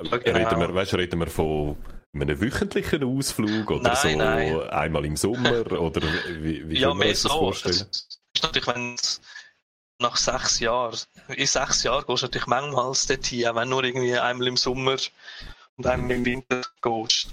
[0.02, 0.38] Ja, genau.
[0.38, 1.76] reden, wir, weißt, reden wir von
[2.12, 4.70] einem wöchentlichen Ausflug oder nein, so nein.
[4.70, 5.70] einmal im Sommer?
[5.80, 6.02] oder
[6.40, 7.28] wie, wie ja, mehr das so.
[7.28, 7.86] vorstellen?
[7.88, 8.96] Das ist natürlich, wenn
[10.00, 10.98] nach sechs Jahren,
[11.28, 14.96] in sechs Jahren gehst du natürlich manchmal dorthin, wenn du nur irgendwie einmal im Sommer
[15.76, 17.28] und einmal im Winter gehst.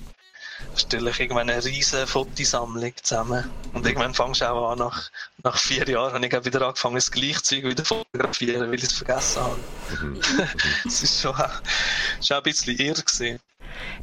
[0.76, 3.50] Stelle ich irgendwann eine riesige Fotosammlung zusammen.
[3.74, 5.10] Und irgendwann fangst du auch an, nach,
[5.44, 8.84] nach vier Jahren habe ich auch wieder angefangen, das gleiche Zeug wieder fotografieren, weil ich
[8.84, 9.60] es vergessen habe.
[10.02, 10.22] Mhm.
[10.84, 11.36] das ist schon,
[12.22, 13.40] schon ein bisschen irre gewesen.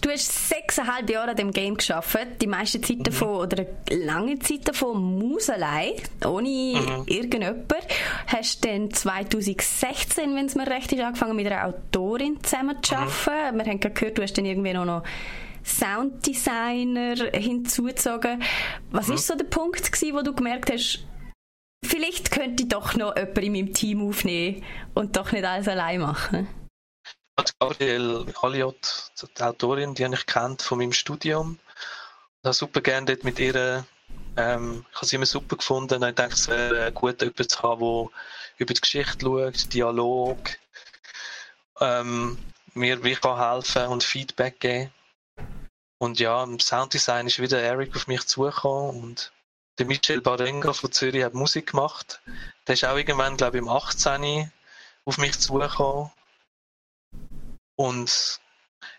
[0.00, 3.04] Du hast sechseinhalb Jahre an dem Game geschafft, die meiste Zeit mhm.
[3.04, 7.04] davon, oder eine lange Zeit davon Mauselei, ohne mhm.
[7.06, 7.74] irgendjemand.
[8.26, 13.56] Hast dann 2016, wenn es mir recht ist, angefangen mit einer Autorin zusammen zu arbeiten.
[13.56, 13.64] Mhm.
[13.64, 15.02] Wir haben gehört, du hast dann irgendwie noch
[15.64, 18.42] Sounddesigner hinzugezogen.
[18.90, 19.14] Was mhm.
[19.14, 21.06] ist so der Punkt gewesen, wo du gemerkt hast,
[21.84, 26.00] vielleicht könnte ich doch noch jemanden in meinem Team aufnehmen und doch nicht alles allein
[26.00, 26.48] machen?
[27.58, 31.58] Gabrielle Alliot, die Autorin, die habe ich kennt von meinem Studium.
[32.42, 33.84] Ich habe super gerne dort mit ihr,
[34.36, 36.02] ähm, ich habe sie immer super gefunden.
[36.02, 38.10] Ich denke, es wäre gut, jemanden zu haben, der
[38.58, 40.38] über die Geschichte schaut, Dialog,
[41.80, 42.38] ähm,
[42.74, 44.90] mir wie kann helfen und Feedback geben.
[46.04, 49.32] Und ja, im Sounddesign ist wieder Eric auf mich zugekommen und
[49.78, 52.20] der Michel Barenga von Zürich hat Musik gemacht.
[52.66, 54.52] Der ist auch irgendwann, glaube ich, im 18.
[55.06, 56.10] auf mich zugekommen
[57.76, 58.38] und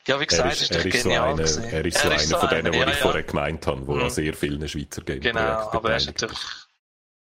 [0.08, 1.48] ja, wie gesagt, er ist, ist er ist genial.
[1.48, 3.02] So eine, er ist so einer so von denen, die ja, ich ja.
[3.02, 4.10] vorher gemeint habe, wo mhm.
[4.10, 6.40] sehr vielen Schweizer Game Genau, aber er ist natürlich,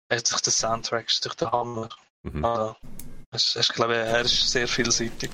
[0.10, 1.90] er ist der Soundtrack, ist der Hammer.
[2.24, 2.44] Mhm.
[2.44, 2.76] Also,
[3.32, 5.30] ist, ich glaube, er ist sehr vielseitig.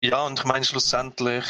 [0.00, 1.44] Ja, und ich meine schlussendlich,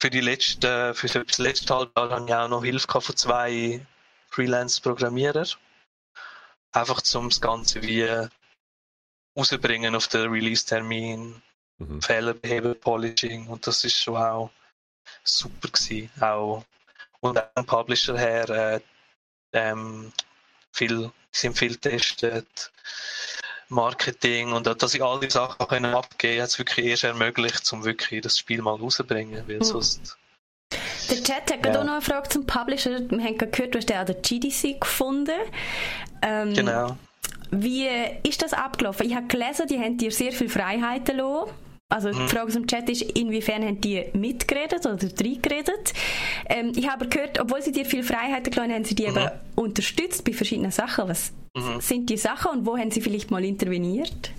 [0.00, 3.86] für die letzten, für das letzte halbe Jahr habe ich auch noch Hilfe von zwei
[4.30, 5.46] Freelance-Programmierer.
[6.72, 8.08] Einfach zum das Ganze wie
[9.36, 11.42] rausbringen auf den Release-Termin
[11.78, 12.02] mhm.
[12.02, 14.50] Fehler beheben, Polishing und das ist schon auch
[15.22, 16.10] super gewesen.
[16.20, 16.64] Auch,
[17.20, 18.80] und auch vom Publisher her äh,
[19.52, 20.12] ähm,
[20.72, 22.72] viel, sind viel getestet.
[23.70, 27.84] Marketing und dass ich all die Sachen können abgeben hat es wirklich erst ermöglicht, um
[27.84, 29.64] wirklich das Spiel mal rauszubringen, weil mhm.
[29.64, 30.16] sonst
[31.10, 31.80] der Chat hat ja.
[31.80, 33.00] auch noch eine Frage zum Publisher.
[33.10, 35.40] Wir haben gehört, du hast den an der GDC gefunden.
[36.22, 36.96] Ähm, genau.
[37.50, 37.88] Wie
[38.22, 39.06] ist das abgelaufen?
[39.06, 41.50] Ich habe gelesen, die haben dir sehr viele Freiheiten gelassen.
[41.90, 42.28] Also die mhm.
[42.28, 45.92] Frage aus dem Chat ist, inwiefern haben die mitgeredet oder reingeredet?
[46.48, 49.18] Ähm, ich habe gehört, obwohl sie dir viel Freiheit gelassen haben, sie die mhm.
[49.18, 51.08] eben unterstützt bei verschiedenen Sachen.
[51.08, 51.80] Was mhm.
[51.80, 54.30] sind die Sachen und wo haben sie vielleicht mal interveniert?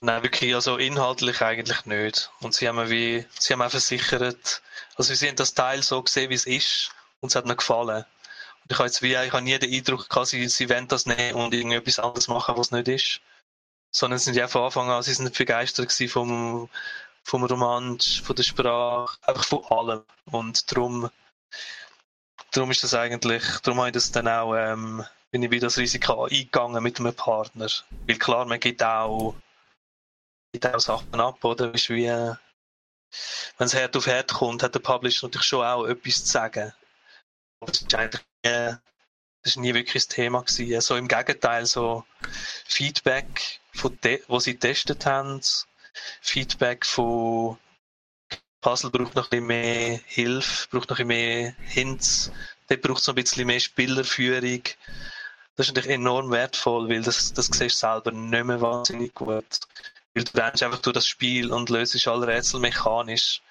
[0.00, 2.30] Nein, wirklich, also inhaltlich eigentlich nicht.
[2.40, 4.62] Und sie haben wie, sie haben auch versichert,
[4.94, 8.04] also sie haben das Teil so gesehen, wie es ist und es hat mir gefallen.
[8.62, 11.06] Und ich habe jetzt wie, ich habe nie den Eindruck gehabt, sie, sie wollen das
[11.06, 13.20] nehmen und irgendetwas anderes machen, was nicht ist
[13.94, 16.68] sondern sind ja von Anfang an, sie sind begeistert vom,
[17.22, 20.04] vom Roman, von der Sprache, einfach von allem.
[20.26, 21.10] Und darum,
[22.50, 25.78] darum ist das eigentlich, darum habe ich das dann auch, ähm, bin ich wieder das
[25.78, 27.68] Risiko eingegangen mit einem Partner.
[28.06, 29.36] Weil klar, man gibt auch,
[30.64, 31.72] auch Sachen ab, oder?
[31.72, 32.36] Ist wie, wenn
[33.58, 36.72] es Herd auf Herd kommt, hat der Publisher natürlich schon auch etwas zu sagen.
[37.60, 38.74] Aber es ist eigentlich, äh,
[39.44, 40.74] das war nie wirklich das Thema gewesen.
[40.74, 42.04] Also im Gegenteil, so
[42.66, 45.40] Feedback, von wo sie getestet haben,
[46.20, 47.58] Feedback von
[48.60, 52.32] Puzzle braucht noch ein bisschen mehr Hilfe, braucht noch ein bisschen mehr Hints,
[52.68, 54.62] dort braucht es noch ein bisschen mehr Spielerführung.
[55.56, 59.60] Das ist natürlich enorm wertvoll, weil das, das siehst du selber nicht mehr wahnsinnig gut.
[60.14, 63.42] Weil du rennst einfach durch das Spiel und löst alle Rätsel mechanisch.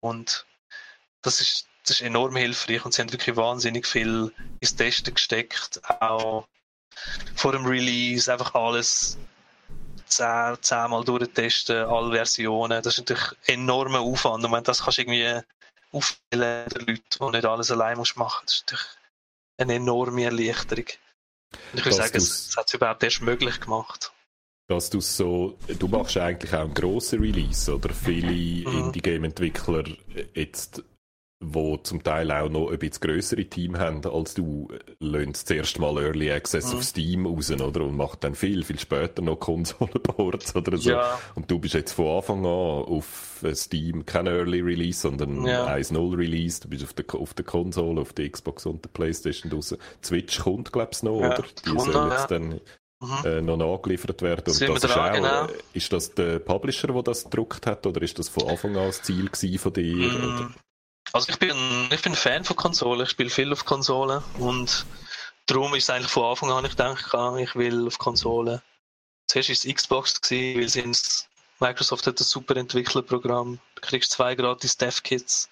[0.00, 0.44] Und
[1.22, 5.80] das ist das ist enorm hilfreich und sie haben wirklich wahnsinnig viel ins Testen gesteckt.
[6.00, 6.46] Auch
[7.34, 9.16] vor dem Release einfach alles
[10.08, 12.82] zehn, zehnmal durchtesten, alle Versionen.
[12.82, 14.44] Das ist natürlich ein enormer Aufwand.
[14.44, 15.40] Und wenn das kannst du irgendwie
[15.92, 18.86] auffüllen den Leuten, die nicht alles allein musst machen, das ist natürlich
[19.58, 20.86] eine enorme Erleichterung.
[21.72, 24.12] Und ich würde sagen, es hat es überhaupt erst möglich gemacht
[24.68, 27.88] dass du so, du machst eigentlich auch einen grossen Release, oder?
[27.92, 28.78] Viele mhm.
[28.78, 29.84] Indie-Game-Entwickler
[30.34, 30.82] jetzt
[31.40, 35.96] wo zum Teil auch noch ein bisschen grössere Team haben als du, lönt zuerst mal
[35.96, 36.78] Early Access mhm.
[36.78, 37.82] auf Steam raus, oder?
[37.82, 40.90] Und macht dann viel, viel später noch Konsolenports oder so.
[40.90, 41.18] Ja.
[41.36, 45.66] Und du bist jetzt von Anfang an auf Steam kein Early Release, sondern ja.
[45.68, 46.60] 1.0 Release.
[46.60, 49.76] Du bist auf der, auf der Konsole, auf der Xbox und der Playstation raus.
[50.02, 51.44] Switch kommt, glaubst du, noch, ja, oder?
[51.64, 52.60] Die sollen jetzt dann
[53.00, 53.24] Mhm.
[53.24, 54.40] Äh, noch nachgeliefert werden.
[54.40, 55.46] Und das ist, auch, genau.
[55.72, 59.02] ist das der Publisher, der das gedruckt hat, oder ist das von Anfang an das
[59.02, 59.94] Ziel von dir?
[59.94, 60.54] Mm,
[61.12, 64.86] also ich bin, ich bin Fan von Konsolen, ich spiele viel auf Konsolen und
[65.46, 68.60] darum ist es eigentlich von Anfang an, ich denke, ich will auf Konsolen.
[69.26, 71.26] Zuerst war es Xbox, gewesen, weil sie
[71.60, 75.48] Microsoft hat ein super Entwicklerprogramm, du kriegst zwei gratis Dev-Kits.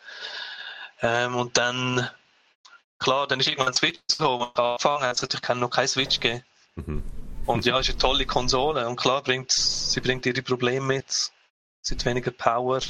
[1.02, 2.08] Ähm, und dann,
[2.98, 6.44] klar, dann ist irgendwann Switch gekommen, angefangen hat es natürlich noch kein Switch gegeben.
[6.76, 7.02] Mhm.
[7.46, 11.30] Und ja, es ist eine tolle Konsole und klar, bringt, sie bringt ihre Probleme mit,
[11.80, 12.80] sie hat weniger Power,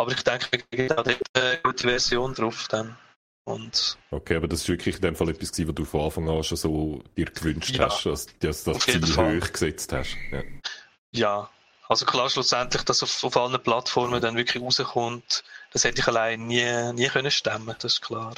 [0.00, 2.96] Aber ich denke, wir kriegen auch dort eine gute Version drauf dann.
[3.44, 6.42] Und okay, aber das ist wirklich in dem Fall etwas was du von Anfang an
[6.42, 10.16] schon so dir gewünscht ja, hast, dass, dass das Ziel hoch gesetzt hast.
[10.32, 10.42] Ja.
[11.10, 11.50] ja.
[11.86, 16.46] also klar, schlussendlich, dass auf, auf allen Plattformen dann wirklich rauskommt, das hätte ich allein
[16.46, 18.34] nie, nie können stemmen, das ist klar.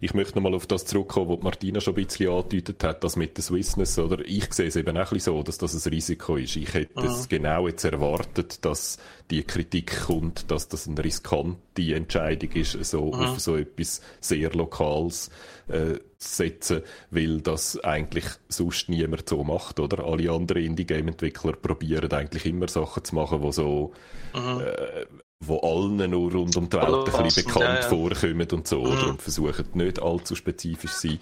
[0.00, 3.36] Ich möchte nochmal auf das zurückkommen, was Martina schon ein bisschen angedeutet hat, das mit
[3.36, 4.18] der Swissness, oder?
[4.24, 6.56] Ich sehe es eben auch ein bisschen so, dass das ein Risiko ist.
[6.56, 7.06] Ich hätte mhm.
[7.06, 8.98] es genau jetzt erwartet, dass
[9.30, 13.14] die Kritik kommt, dass das eine riskante Entscheidung ist, so mhm.
[13.14, 15.30] auf so etwas sehr Lokales
[15.68, 20.04] äh, setzen, weil das eigentlich sonst niemand so macht, oder?
[20.04, 23.92] Alle anderen Indie-Game-Entwickler probieren eigentlich immer Sachen zu machen, die so
[24.34, 24.60] mhm.
[24.60, 25.06] äh,
[25.44, 27.82] wo allen nur rund um die Welt ein bisschen bekannt ja, ja.
[27.82, 29.02] vorkommen und so, oder?
[29.02, 29.10] Mhm.
[29.10, 31.20] Und versuchen nicht allzu spezifisch zu sein.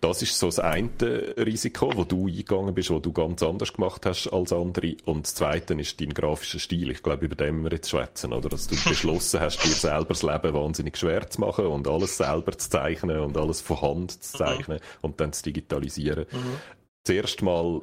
[0.00, 0.90] Das ist so das eine
[1.38, 4.94] Risiko, wo du eingegangen bist, wo du ganz anders gemacht hast als andere.
[5.06, 6.90] Und das zweite ist dein grafischer Stil.
[6.90, 8.50] Ich glaube, über den wir jetzt schwätzen, oder?
[8.50, 12.56] Dass du beschlossen hast, dir selber das Leben wahnsinnig schwer zu machen und alles selber
[12.56, 14.46] zu zeichnen und alles von Hand zu mhm.
[14.46, 14.98] zeichnen mhm.
[15.00, 16.26] und dann zu digitalisieren.
[16.30, 16.56] Mhm.
[17.04, 17.80] Zuerst mal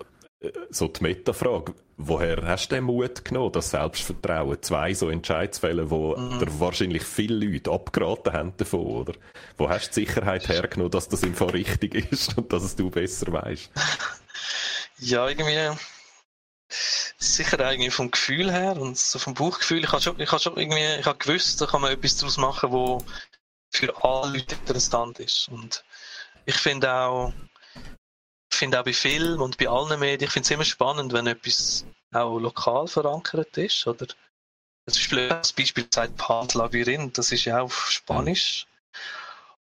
[0.70, 4.62] so die Metafrage, woher hast du den Mut genommen, das Selbstvertrauen?
[4.62, 6.40] Zwei so Entscheidsfälle, wo mhm.
[6.40, 9.14] dir wahrscheinlich viele Leute abgeraten haben davon, oder?
[9.58, 12.76] Wo hast du die Sicherheit hergenommen, dass das im Fall richtig ist und dass es
[12.76, 13.72] du besser weißt?
[15.00, 15.76] Ja, irgendwie
[17.18, 19.84] sicher irgendwie vom Gefühl her und so vom Bauchgefühl.
[19.84, 22.38] Ich habe schon, ich habe schon irgendwie, ich habe gewusst, da kann man etwas daraus
[22.38, 23.04] machen, wo
[23.70, 25.50] für alle Leute interessant ist.
[25.50, 25.84] Und
[26.46, 27.34] ich finde auch,
[28.54, 31.86] finde auch bei Film und bei allen Medien, ich finde es immer spannend, wenn etwas
[32.14, 33.86] auch lokal verankert ist.
[33.88, 34.18] Oder zum
[34.86, 38.68] Beispiel das Beispiel sagt Pant Labyrinth, das ist ja auch auf Spanisch.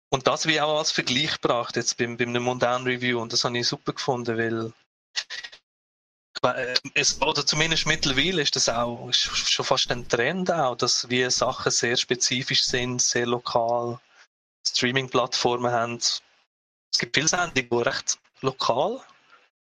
[0.10, 3.22] Und das wie auch als Vergleich gebracht, jetzt beim, beim Mundane Review.
[3.22, 4.74] Und das habe ich super gefunden, weil
[6.44, 11.32] äh, es, oder zumindest mittlerweile ist das auch schon fast ein Trend auch, dass wir
[11.32, 14.00] Sachen sehr spezifisch sind, sehr lokal
[14.66, 15.98] Streaming-Plattformen haben.
[15.98, 16.22] Es
[17.00, 19.02] gibt viele Sendungen, die recht lokal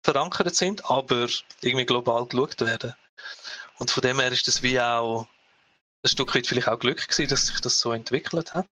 [0.02, 1.28] verankert sind, aber
[1.60, 2.94] irgendwie global geschaut werden.
[3.78, 5.26] Und von dem her ist das wie auch
[6.04, 8.68] ein Stück weit vielleicht auch Glück gewesen, dass sich das so entwickelt hat.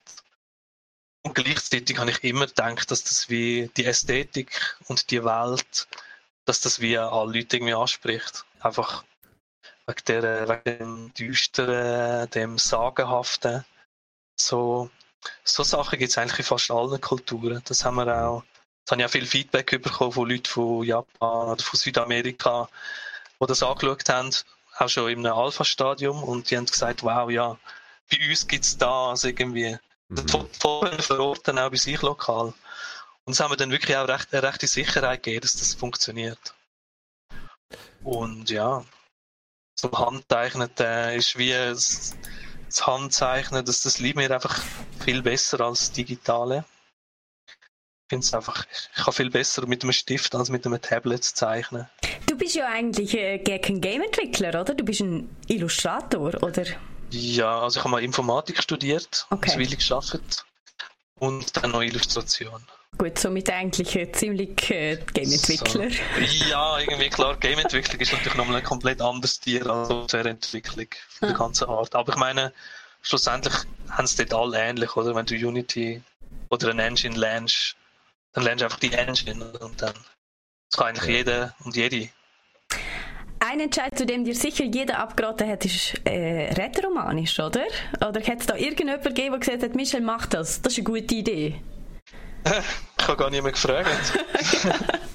[1.23, 5.87] Und gleichzeitig habe ich immer gedacht, dass das wie die Ästhetik und die Welt,
[6.47, 8.45] dass das wie alle Leute irgendwie anspricht.
[8.61, 9.05] Einfach
[9.87, 13.65] wegen, der, wegen dem Düsteren, dem Sagenhaften.
[14.41, 14.91] So,
[15.45, 17.63] so Sachen gibt es eigentlich in fast allen Kulturen.
[17.67, 18.43] Das haben wir auch
[18.81, 22.69] Jetzt habe ich auch viel Feedback bekommen von Leuten von Japan oder von Südamerika,
[23.41, 24.31] die das angeschaut haben,
[24.77, 27.59] auch schon einem Alpha-Stadium und die haben gesagt, wow, ja,
[28.11, 29.79] bei uns gibt es das irgendwie.
[30.09, 30.29] Mhm.
[30.59, 32.53] Voll verorten, auch bei sich lokal.
[33.25, 36.55] Und es haben wir dann wirklich auch recht, eine rechte Sicherheit gegeben, dass das funktioniert.
[38.03, 38.85] Und ja,
[39.79, 42.17] so Handzeichnen äh, ist wie das,
[42.67, 44.61] das Handzeichnen, das, das liebt mir einfach
[45.05, 46.65] viel besser als digitale
[48.11, 51.89] finde es einfach, ich kann viel besser mit einem Stift als mit einem Tablet zeichnen.
[52.27, 54.75] Du bist ja eigentlich äh, kein Game-Entwickler, oder?
[54.75, 56.65] Du bist ein Illustrator, oder?
[57.11, 59.51] Ja, also ich habe mal Informatik studiert, okay.
[59.51, 60.45] Zwiebelig gearbeitet
[61.21, 62.61] und dann noch Illustration.
[62.99, 65.91] Gut, somit eigentlich ein ziemlich äh, Game-Entwickler.
[65.91, 66.49] So.
[66.51, 71.37] Ja, irgendwie klar, Game-Entwicklung ist natürlich nochmal ein komplett anderes Tier als Softwareentwicklung von der
[71.37, 71.39] ah.
[71.39, 71.95] ganzen Art.
[71.95, 72.53] Aber ich meine,
[73.03, 73.55] schlussendlich
[73.89, 75.15] haben es dort alle ähnlich, oder?
[75.15, 76.03] Wenn du Unity
[76.49, 77.77] oder ein Engine lernst,
[78.33, 79.95] dann lernst du einfach die Engine und dann
[80.71, 81.17] das kann eigentlich ja.
[81.17, 82.09] jeder und jede.
[83.41, 87.65] Ein Entscheid, zu dem dir sicher jeder abgeraten hat, ist äh, rätoromanisch, oder?
[87.97, 90.85] Oder hat es da irgendjemand gegeben, der gesagt hat, Michel, mach das, das ist eine
[90.85, 91.61] gute Idee?
[93.01, 93.89] Ich habe gar nicht mehr gefragt.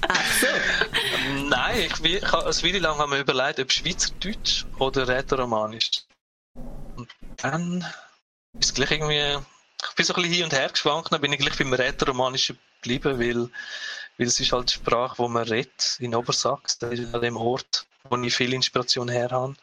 [0.08, 0.46] Ach so.
[1.48, 6.02] Nein, ich, ich, ich eine Weile lang haben wir überlegt, ob Schweizerdeutsch oder rätoromanisch.
[6.96, 7.86] Und dann
[8.58, 9.38] ist es gleich irgendwie
[9.82, 12.58] ich bin so ein bisschen hin und her geschwankt, dann bin ich gleich beim Rätoromanischen
[12.86, 13.50] geblieben, weil,
[14.18, 17.36] weil es ist halt die Sprache, die man redet in Obersachs, das ist an dem
[17.36, 19.56] Ort, wo ich viel Inspiration her habe.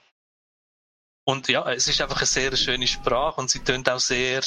[1.26, 4.40] Und ja, es ist einfach eine sehr schöne Sprache und sie tönt auch sehr,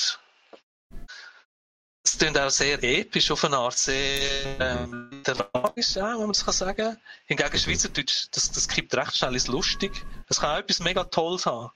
[2.04, 6.52] es tönt auch sehr episch auf eine Art, sehr ähm, literarisch, ja, wenn man kann
[6.52, 6.98] sagen.
[7.24, 10.04] Hingegen Schweizerdeutsch, das, das kippt recht schnell ins Lustig.
[10.28, 11.70] Das kann auch etwas mega Tolles haben.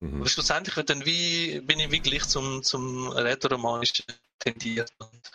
[0.00, 0.20] Mhm.
[0.20, 4.04] Aber schlussendlich wird dann wie, bin ich wirklich zum, zum Rätoromanischen
[4.38, 4.92] tendiert.
[4.98, 5.30] Und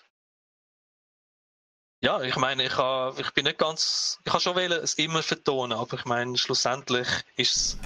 [2.02, 5.22] ja, ich meine, ich, ha, ich bin nicht ganz, ich habe schon wählen, es immer
[5.22, 7.78] vertonen, aber ich meine, schlussendlich ist es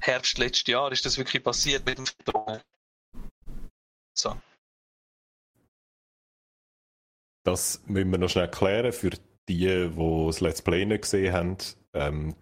[0.00, 2.60] Herbst letztes Jahr, ist das wirklich passiert mit dem Vertonen.
[4.16, 4.36] So.
[7.44, 11.56] Das müssen wir noch schnell klären für die, die das Let's Play nicht gesehen haben.
[11.94, 12.36] Ähm?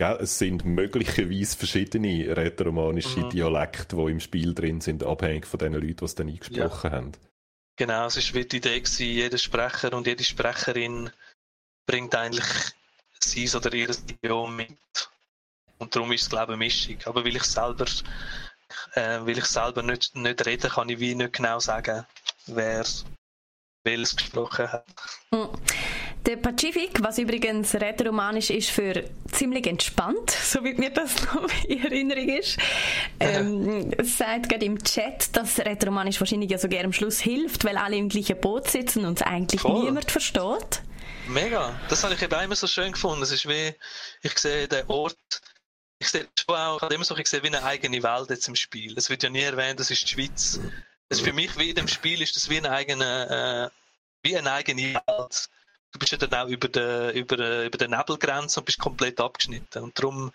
[0.00, 3.30] Es sind möglicherweise verschiedene rätoromanische mhm.
[3.30, 6.96] Dialekte, die im Spiel drin sind, abhängig von den Leuten, die es dann eingesprochen ja.
[6.96, 7.12] haben.
[7.78, 11.12] Genau, es war die Idee, gewesen, jeder Sprecher und jede Sprecherin
[11.86, 12.74] bringt eigentlich
[13.20, 14.76] sein oder ihr Idiom mit.
[15.78, 16.98] Und darum ist es, glaube ich, eine Mischung.
[17.04, 17.86] Aber weil ich selber,
[18.94, 22.04] äh, weil ich selber nicht, nicht rede, kann ich wie nicht genau sagen,
[22.46, 22.84] wer
[23.84, 24.86] welches gesprochen hat.
[25.30, 25.48] Hm.
[26.26, 31.84] Der Pazifik, was übrigens rätoromanisch ist für ziemlich entspannt, so wie mir das noch in
[31.84, 32.58] Erinnerung ist,
[33.20, 37.96] ähm, sagt gerade im Chat, dass rätoromanisch wahrscheinlich ja sogar am Schluss hilft, weil alle
[37.96, 39.84] im gleichen Boot sitzen und es eigentlich Voll.
[39.84, 40.82] niemand versteht.
[41.28, 43.22] Mega, das habe ich eben immer so schön gefunden.
[43.22, 43.74] Es ist wie,
[44.22, 45.16] ich sehe den Ort,
[45.98, 48.96] ich sehe schon auch, ich immer so gesehen wie eine eigene Welt jetzt im Spiel.
[48.96, 50.58] Es wird ja nie erwähnt, das ist die Schweiz.
[51.08, 54.52] Das für mich wie in dem Spiel ist das wie eine eigene, äh, wie eine
[54.52, 55.48] eigene Welt
[55.92, 59.82] du bist ja dann auch über der, über, über der Nebelgrenze und bist komplett abgeschnitten.
[59.82, 60.32] Und darum,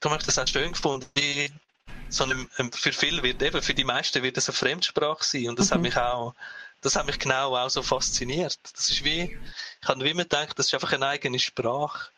[0.00, 1.60] darum habe ich das auch schön gefunden.
[2.08, 5.48] So eine, für viele wird eben, für die meisten wird das eine Fremdsprache sein.
[5.48, 5.74] Und das mhm.
[5.74, 6.34] hat mich auch,
[6.80, 8.58] das hat mich genau auch so fasziniert.
[8.74, 9.36] Das ist wie,
[9.82, 12.10] ich habe wie immer gedacht, das ist einfach eine eigene Sprache.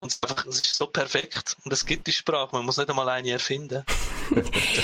[0.00, 0.16] Und
[0.48, 1.56] es ist so perfekt.
[1.64, 3.84] Und es gibt die Sprache, man muss nicht einmal eine erfinden.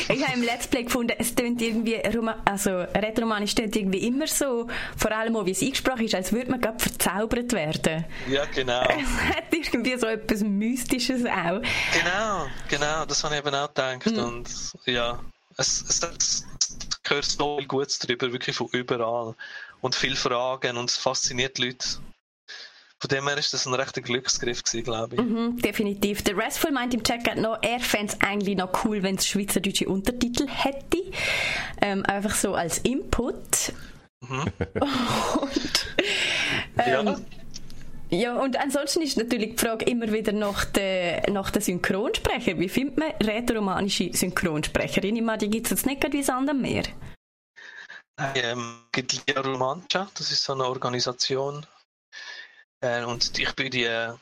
[0.08, 2.02] ich habe im Let's Play gefunden, es klingt irgendwie,
[2.44, 6.50] also Rätoromanisch klingt irgendwie immer so, vor allem auch wie es eingesprochen ist, als würde
[6.50, 8.04] man gerade verzaubert werden.
[8.28, 8.82] Ja, genau.
[8.88, 11.60] Es hat irgendwie so etwas Mystisches auch.
[11.92, 14.06] Genau, genau, das habe ich eben auch gedacht.
[14.06, 14.18] Mhm.
[14.18, 14.48] Und
[14.86, 15.20] ja,
[15.56, 16.44] es, es, es
[17.04, 19.34] gehört so viel Gutes drüber, wirklich von überall.
[19.80, 21.86] Und viele Fragen und es fasziniert die Leute
[23.04, 25.20] von dem her ist das ein rechter Glücksgriff gewesen, glaube ich.
[25.20, 26.22] Mhm, definitiv.
[26.22, 29.86] Der Restful meint im Chat noch, er fände es eigentlich noch cool, wenn es schweizerdeutsche
[29.90, 31.12] Untertitel hätte.
[31.82, 33.74] Ähm, einfach so als Input.
[34.26, 34.44] Mhm.
[34.80, 35.86] und,
[36.78, 37.16] ähm, ja.
[38.08, 42.58] Ja, und ansonsten ist natürlich die Frage immer wieder nach den, nach den Synchronsprecher.
[42.58, 45.16] Wie findet man rätoromanische Synchronsprecherin?
[45.16, 46.84] Ich meine, die gibt es jetzt nicht wie Sand Meer.
[48.34, 51.66] Ähm, Lia Romancia, das ist so eine Organisation,
[52.80, 54.14] äh, und ich bin, die,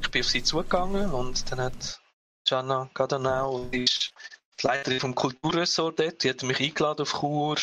[0.00, 2.00] ich bin auf sie zugegangen und dann hat
[2.44, 4.12] Gianna Gadanau, die ist
[4.60, 7.56] die Leiterin vom Kulturressort dort, die hat mich eingeladen auf Chur.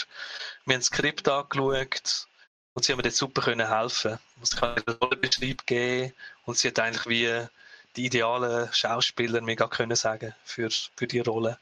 [0.66, 2.28] Wir haben das Skript angeschaut
[2.74, 4.20] und sie haben mir dort super können helfen.
[4.44, 6.14] Ich kann eine Rollenbeschreib geben
[6.46, 7.48] und sie hat eigentlich wie
[7.96, 11.58] die idealen Schauspieler mega können sagen für, für die Rolle.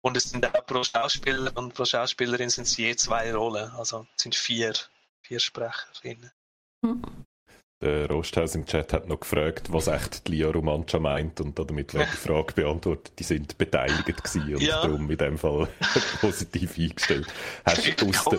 [0.00, 4.06] Und es sind auch pro Schauspieler und pro Schauspielerin sind es je zwei Rollen, also
[4.16, 4.72] es sind vier,
[5.22, 6.32] vier Sprecherinnen.
[6.84, 7.02] Hm.
[7.80, 11.94] Der Rosthaus im Chat hat noch gefragt, was echt die Lia Romancia meint und damit
[11.94, 13.12] wird die Frage beantwortet.
[13.20, 14.82] Die sind beteiligt gewesen und ja.
[14.82, 15.68] darum in dem Fall
[16.20, 17.28] positiv eingestellt.
[17.64, 18.38] Hast du, aus der,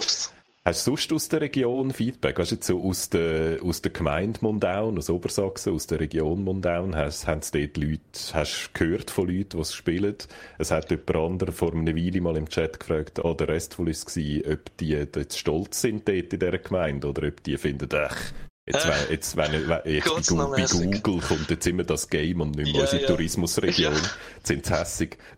[0.65, 2.37] hast du sonst aus der Region Feedback?
[2.37, 6.43] Hast du jetzt so aus der, aus der Gemeinde Mondaun, aus Obersachsen, aus der Region
[6.43, 8.01] Mondaun, hast, haben dort Leute,
[8.33, 10.17] hast gehört von Leuten, die es spielen?
[10.57, 13.87] Es hat jemand anderes vor einer Weile mal im Chat gefragt, ah, der Rest von
[13.87, 17.87] uns war, ob die jetzt stolz sind dort in dieser Gemeinde oder ob die finden,
[17.93, 18.33] ach,
[18.71, 22.39] Jetzt, wenn, jetzt, wenn, wenn jetzt bei, Google, bei Google kommt jetzt immer das Game
[22.41, 23.07] und nicht mehr ja, unsere ja.
[23.07, 23.95] Tourismusregion.
[23.95, 24.09] Ja.
[24.43, 25.17] Sind sie hässig.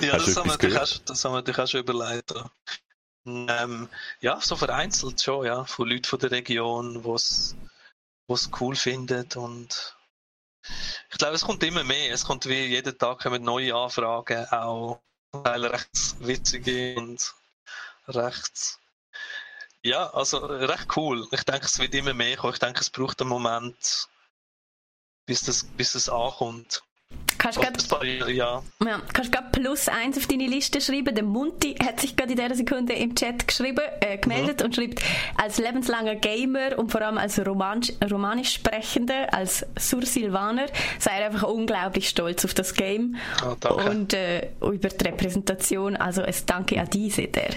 [0.00, 2.32] ja, das haben, auch, das haben, wir natürlich auch schon überlegt.
[3.26, 3.88] Ähm,
[4.20, 9.94] ja, so vereinzelt schon, ja, von Leuten von der Region, die es cool finden und
[11.10, 12.12] ich glaube, es kommt immer mehr.
[12.12, 15.00] Es kommt wie jeden Tag kommen neue Anfragen, auch
[15.44, 17.34] teil recht witzige und
[18.08, 18.78] recht
[19.86, 21.26] ja, also recht cool.
[21.30, 22.52] Ich denke, es wird immer mehr kommen.
[22.52, 24.08] Ich denke, es braucht einen Moment,
[25.26, 26.82] bis das, bis das ankommt.
[27.38, 28.62] Kannst du ja.
[28.84, 31.14] ja, gerade plus eins auf deine Liste schreiben.
[31.14, 34.66] Der Munti hat sich gerade in dieser Sekunde im Chat geschrieben, äh, gemeldet mhm.
[34.66, 35.02] und schreibt,
[35.36, 40.66] als lebenslanger Gamer und vor allem als Romanisch, Romanisch Sprechender, als Sursilvaner,
[40.98, 45.94] sei er einfach unglaublich stolz auf das Game oh, und äh, über die Repräsentation.
[45.96, 47.54] Also es danke an diese der.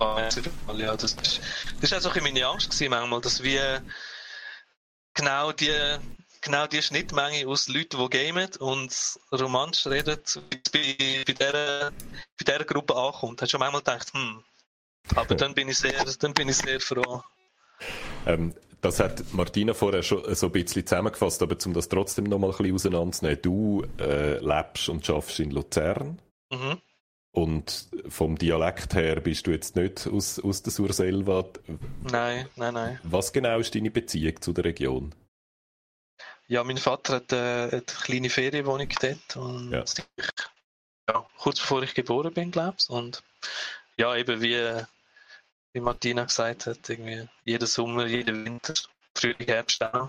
[0.00, 1.40] Ja, das, das
[1.80, 3.82] ist auch so meine Angst gewesen manchmal, dass wir
[5.14, 5.72] genau die,
[6.42, 8.94] genau die Schnittmenge aus Leuten, die gamen und
[9.32, 10.18] romantisch reden,
[10.72, 13.42] bei, bei, dieser, bei dieser Gruppe ankommt.
[13.42, 14.42] Hast schon manchmal gedacht, hm,
[15.14, 17.22] aber dann bin ich sehr, dann bin ich sehr froh.
[18.26, 22.38] Ähm, das hat Martina vorher schon so ein bisschen zusammengefasst, aber um das trotzdem noch
[22.38, 26.20] mal ein bisschen auseinanderzunehmen, du äh, lebst und schaffst in Luzern.
[26.50, 26.80] Mhm.
[27.36, 31.44] Und vom Dialekt her bist du jetzt nicht aus, aus der Surselva?
[32.10, 32.98] Nein, nein, nein.
[33.02, 35.14] Was genau ist deine Beziehung zu der Region?
[36.46, 39.84] Ja, mein Vater hat äh, eine kleine Ferienwohnung dort und ja.
[41.10, 42.88] ja, kurz bevor ich geboren bin, glaube ich.
[42.88, 43.22] Und
[43.98, 44.82] ja, eben wie,
[45.74, 48.72] wie Martina gesagt hat, irgendwie jeden Sommer, jeden Winter,
[49.14, 50.08] Frühling, Herbst auch.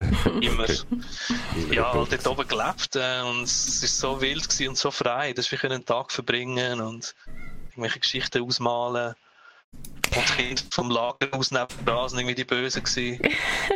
[0.40, 0.64] Immer.
[0.64, 1.74] Okay.
[1.74, 5.50] Ja, halt dort oben gelebt äh, und es war so wild und so frei, dass
[5.50, 7.14] wir einen Tag verbringen und
[7.70, 9.14] irgendwelche Geschichten ausmalen.
[9.72, 11.68] Und die Kinder vom Lager aus neben
[12.08, 13.20] sind irgendwie die Bösen gewesen.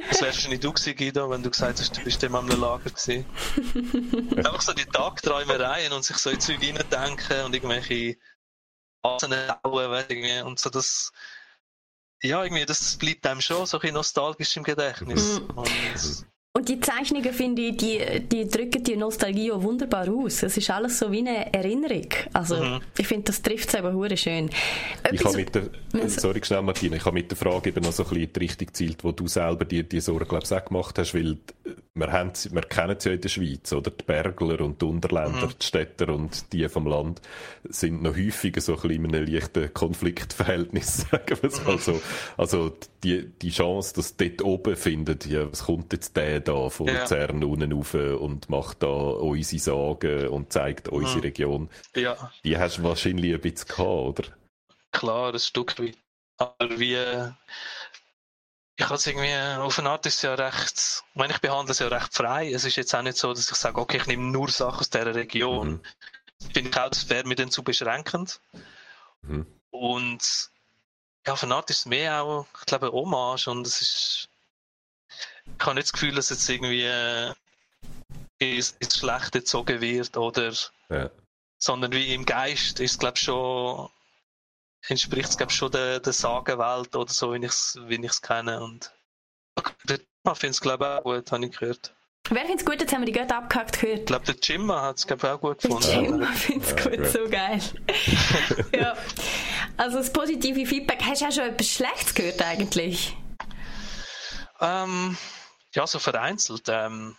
[0.08, 2.90] Das wärst wahrscheinlich du gewesen, Guido, wenn du gesagt hast, du bist immer am Lager
[2.90, 3.26] gewesen.
[4.36, 8.16] Einfach so die Tagträumereien und sich so in Zeug denken und irgendwelche
[9.04, 11.12] Hasen hauen, und so das,
[12.22, 15.40] ja, irgendwie, das bleibt einem schon so ein bisschen nostalgisch im Gedächtnis.
[15.40, 15.50] Mhm.
[15.50, 20.42] Und und die Zeichnungen, finde ich, die, die drücken die Nostalgie auch wunderbar aus.
[20.42, 22.08] Es ist alles so wie eine Erinnerung.
[22.32, 22.80] Also, mhm.
[22.98, 24.50] ich finde, das trifft es eben hure schön.
[25.12, 25.68] ich habe mit der,
[26.08, 28.66] sorry, schnell, Martina, ich habe mit der Frage eben noch so ein bisschen die Richtung
[28.66, 31.38] gezielt, wo du selber dir die Sorgen, glaube ich, auch gemacht hast, weil
[31.94, 33.90] wir, haben, wir kennen es ja in der Schweiz, oder?
[33.90, 35.54] Die Bergler und die Unterländer, mhm.
[35.60, 37.20] die Städter und die vom Land
[37.68, 42.00] sind noch häufiger so ein bisschen in einem leichten Konfliktverhältnis, sagen wir es mal so.
[42.36, 46.86] Also, die, die Chance, dass dort oben findet, ja, was kommt jetzt der da von
[46.86, 47.00] ja.
[47.00, 51.22] Luzern unten rauf und macht da unsere Sagen und zeigt unsere mhm.
[51.22, 51.70] Region.
[51.94, 52.32] Ja.
[52.44, 54.24] Die hast du wahrscheinlich ein bisschen gehabt, oder?
[54.92, 55.96] Klar, ein Stück weit.
[56.36, 56.96] Aber wie,
[58.80, 61.72] ich habe es irgendwie, auf eine Art ist es ja recht, ich meine, ich behandle
[61.72, 62.50] es ja recht frei.
[62.50, 64.88] Es ist jetzt auch nicht so, dass ich sage, okay, ich nehme nur Sachen aus
[64.88, 65.68] dieser Region.
[65.68, 65.82] Mhm.
[66.54, 68.40] Finde ich auch, das wäre mir dann zu beschränkend.
[69.20, 69.46] Mhm.
[69.68, 70.50] Und
[71.26, 74.28] ja, auf eine Art ist es mehr auch, ich glaube, Hommage und es ist,
[75.58, 77.32] ich habe nicht das Gefühl, dass jetzt irgendwie äh,
[78.38, 80.52] ins, ins Schlechte gezogen wird oder,
[80.88, 81.10] ja.
[81.58, 83.88] sondern wie im Geist ist es, glaube ich, schon,
[84.88, 88.62] entspricht es, glaube ich, schon der, der Sagenwelt oder so, wie ich es wie kenne
[88.62, 88.92] und
[89.88, 91.94] der Jimma findet es, glaube ich, auch gut, habe ich gehört.
[92.28, 92.80] Wer findet es gut?
[92.80, 94.00] Jetzt haben wir die gut abgehakt gehört.
[94.00, 95.86] Ich glaube, der Jimma hat es, auch gut gefunden.
[95.86, 97.60] Der Jimma findet es gut, so geil.
[98.78, 98.96] ja.
[99.76, 103.16] Also das positive Feedback, hast du auch schon etwas Schlechtes gehört eigentlich?
[104.60, 105.16] Ähm,
[105.74, 106.68] ja, so vereinzelt.
[106.68, 107.16] Ähm,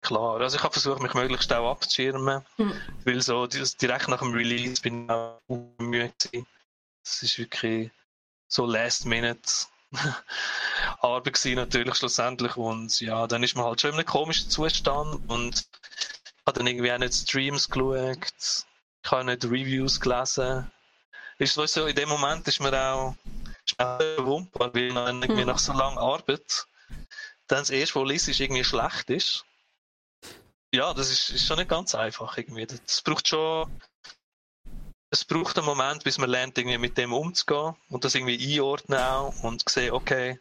[0.00, 2.80] klar, also ich habe versucht, mich möglichst auch abzuschirmen, mhm.
[3.04, 5.40] weil so direkt nach dem Release bin ich auch
[5.78, 6.46] müde gewesen.
[7.04, 7.90] Das ist wirklich
[8.48, 9.42] so Last Minute
[11.00, 15.28] Arbeit gewesen, natürlich schlussendlich und ja, dann ist man halt schon in einem komischen Zustand
[15.28, 15.66] und
[16.46, 18.32] habe dann irgendwie auch nicht Streams geschaut,
[19.04, 20.70] ich habe nicht Reviews gelesen
[21.42, 23.14] ist so, in dem Moment ist mir auch
[23.76, 25.48] verwundbar, weil man irgendwie hm.
[25.48, 26.66] nach so langer Arbeit
[27.48, 29.44] dann das erste, was liest, ist irgendwie schlecht ist.
[30.74, 32.66] Ja, das ist, ist schon nicht ganz einfach irgendwie.
[32.66, 33.70] Das braucht schon
[35.12, 38.98] es braucht einen Moment, bis man lernt, irgendwie mit dem umzugehen und das irgendwie einordnen
[38.98, 40.40] auch und sehen, okay,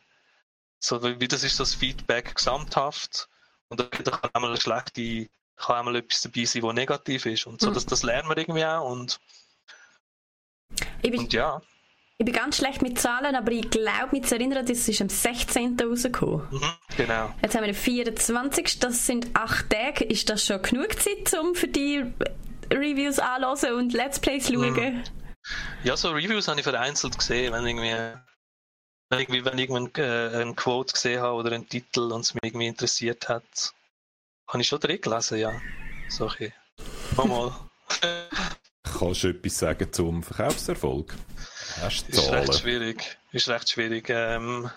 [0.79, 3.27] so wie das ist das Feedback gesamthaft
[3.67, 7.59] und da kann einmal eine schlechte, kann einmal etwas dabei sein, was negativ ist und
[7.59, 7.73] so, mhm.
[7.73, 9.19] das, das lernen wir irgendwie auch und
[11.01, 11.61] ich bin, Und ja.
[12.21, 15.09] Ich bin ganz schlecht mit Zahlen, aber ich glaube, mich zu erinnern, das ist am
[15.09, 15.75] 16.
[15.81, 16.47] rausgekommen.
[16.51, 16.61] Mhm,
[16.95, 17.33] genau.
[17.41, 18.77] Jetzt haben wir den 24.
[18.77, 20.03] Das sind acht Tage.
[20.03, 22.05] Ist das schon genug Zeit, um für die
[22.71, 24.71] Reviews anzuhören und Let's Plays zu schauen?
[24.71, 25.03] Mhm.
[25.83, 28.13] Ja, so Reviews habe ich vereinzelt gesehen, wenn irgendwie
[29.09, 32.35] wenn ich, wenn ich irgendwann äh, einen Quote gesehen habe oder einen Titel und es
[32.35, 33.73] mich irgendwie interessiert hat,
[34.47, 35.59] habe ich schon drin gelesen, ja.
[36.07, 36.53] So, okay.
[37.17, 37.51] Mal.
[38.83, 41.15] Kannst du etwas sagen zum Verkaufserfolg?
[41.79, 42.43] Hast Zahlen?
[42.43, 43.17] Ist recht schwierig.
[43.31, 44.09] Ist recht schwierig.
[44.09, 44.69] Ähm,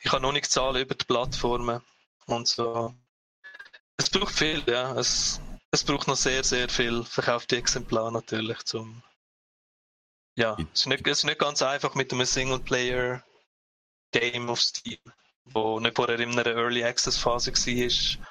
[0.00, 1.82] ich habe noch nicht Zahlen über die Plattformen
[2.26, 2.94] und so.
[3.96, 4.94] Es braucht viel, ja.
[4.96, 5.40] Es,
[5.70, 9.02] es braucht noch sehr, sehr viel verkaufte Exemplare natürlich zum.
[10.34, 14.98] Ja, es ist, nicht, es ist nicht ganz einfach mit einem Singleplayer-Game auf Steam,
[15.44, 18.26] wo nicht vorher in einer Early Access Phase war.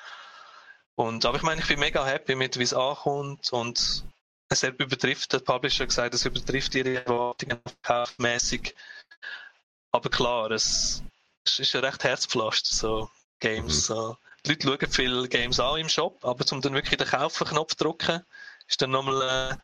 [0.95, 4.03] Und, aber ich meine, ich bin mega happy mit, wie es ankommt und
[4.51, 8.75] es übertrifft, der Publisher gesagt, es übertrifft ihre Erwartungen kaufmäßig.
[9.91, 11.03] Aber klar, es,
[11.45, 13.89] es ist ja recht Herzpflaster, so Games.
[13.89, 13.95] Mhm.
[13.95, 14.17] So.
[14.45, 17.83] Die Leute schauen viele Games an im Shop, aber um dann wirklich den Kaufen-Knopf zu
[17.83, 18.23] drücken,
[18.67, 19.55] ist dann nochmal äh,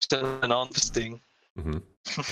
[0.00, 1.20] ist dann ein anderes Ding.
[1.54, 1.82] Mhm.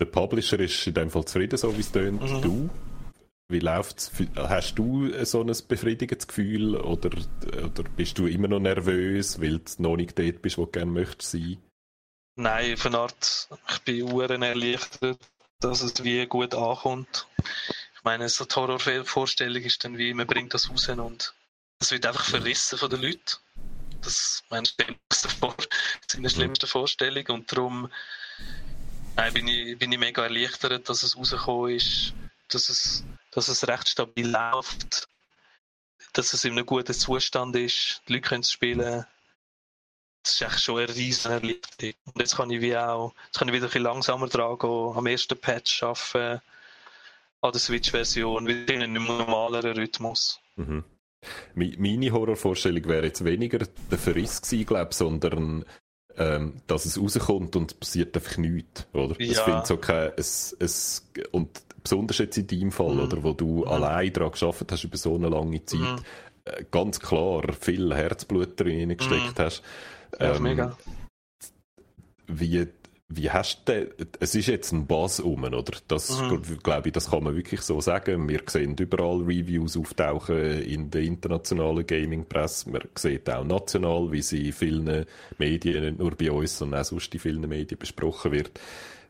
[0.00, 2.22] der Publisher ist in dem Fall zufrieden, so wie es tönt.
[2.22, 2.42] Mhm.
[2.42, 2.70] Du?
[3.50, 4.12] Wie läuft's?
[4.36, 7.10] Hast du so ein befriedigendes Gefühl oder,
[7.64, 10.90] oder bist du immer noch nervös, weil du noch nicht dort bist, wo du gerne
[10.90, 11.56] möchtest sein?
[12.36, 15.18] Nein, von Art, ich bin uren erleichtert,
[15.60, 17.26] dass es wie gut ankommt.
[17.96, 21.34] Ich meine, so eine Horrorvorstellung ist dann wie, man bringt das raus und
[21.80, 23.38] es wird einfach verrissen von den Leuten.
[24.02, 25.68] Das, meine, stelle ich vor, das
[26.06, 27.90] ist eine schlimmste Vorstellung und darum
[29.16, 32.12] nein, bin, ich, bin ich mega erleichtert, dass es rausgekommen ist,
[32.48, 35.08] dass es dass es recht stabil läuft,
[36.12, 39.06] dass es in einem guten Zustand ist, die Leute können es spielen.
[40.22, 41.94] Das ist echt schon eine riesen Erleichterung.
[42.06, 44.96] Und jetzt kann ich wie auch, jetzt kann ich wieder ein bisschen langsamer dran gehen,
[44.96, 46.42] am ersten Patch arbeiten.
[47.40, 50.40] an der Switch-Version, wieder in einem normaleren Rhythmus.
[50.56, 50.82] Mhm.
[51.54, 55.64] Meine Horrorvorstellung wäre jetzt weniger der Verriss gewesen, glaube sondern
[56.16, 59.20] ähm, dass es rauskommt und es passiert einfach nichts, oder?
[59.20, 59.32] Ja.
[59.32, 63.00] Es findet so kein, es, es, und besonders jetzt in deinem Fall, mhm.
[63.00, 63.68] oder, wo du mhm.
[63.68, 65.98] allein daran geschafft hast über so eine lange Zeit, mhm.
[66.44, 69.42] äh, ganz klar viel Herzblut drin gesteckt mhm.
[69.42, 69.62] hast.
[70.18, 70.78] Ähm, ja, mega.
[72.26, 72.66] Wie,
[73.08, 75.72] wie hast du es ist jetzt ein Buzz um, oder?
[75.88, 76.58] Das, mhm.
[76.62, 78.28] glaube ich, das kann man wirklich so sagen.
[78.28, 82.70] Wir sehen überall Reviews auftauchen in der internationalen Gaming-Presse.
[82.70, 85.06] Man sieht auch national, wie sie in vielen
[85.38, 88.60] Medien, nicht nur bei uns, sondern auch sonst in vielen Medien besprochen wird.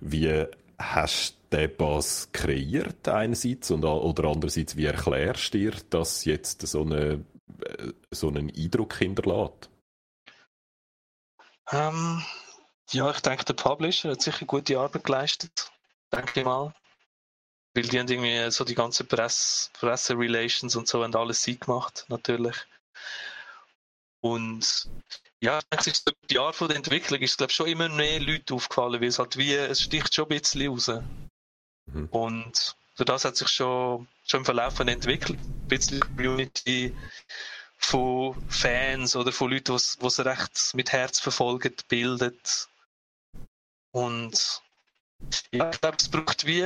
[0.00, 0.44] Wie
[0.78, 6.66] hast du den Buzz kreiert einerseits und, oder andererseits, wie erklärst du dir, dass jetzt
[6.66, 7.24] so, eine,
[7.62, 9.70] äh, so einen Eindruck hinterlässt?
[11.70, 12.22] Ähm,
[12.90, 15.70] ja, ich denke, der Publisher hat sicher gute Arbeit geleistet,
[16.12, 16.74] denke ich mal.
[17.74, 22.06] Weil die haben irgendwie so die ganze Press, Presse-Relations und so und alles sie gemacht,
[22.08, 22.56] natürlich.
[24.20, 24.88] Und
[25.40, 28.54] ja, ich denke, über die von der Entwicklung ist, glaube ich, schon immer mehr Leute
[28.54, 30.90] aufgefallen, weil es halt wie, es sticht schon ein bisschen raus.
[31.92, 32.06] Mhm.
[32.10, 36.94] Und das hat sich schon, schon im Verlauf Entwicklung ein bisschen Community
[37.76, 42.68] von Fans oder von Leuten, die es recht mit Herz verfolgen, bildet.
[43.92, 44.62] Und
[45.52, 46.62] ja, ich glaube, es braucht wie,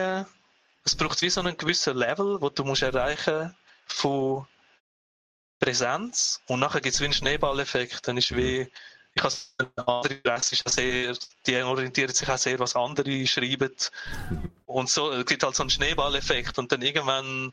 [0.84, 3.54] es braucht wie so einen gewissen Level, wo du musst erreichen
[3.86, 4.46] von
[5.60, 8.08] Präsenz und nachher gibt es wie einen Schneeballeffekt.
[8.08, 8.68] Dann ist wie,
[9.14, 13.74] ich habe eine andere Presse, ist sehr, die orientiert sich auch sehr, was andere schreiben.
[14.66, 17.52] Und so, es gibt halt so einen Schneeballeffekt und dann irgendwann,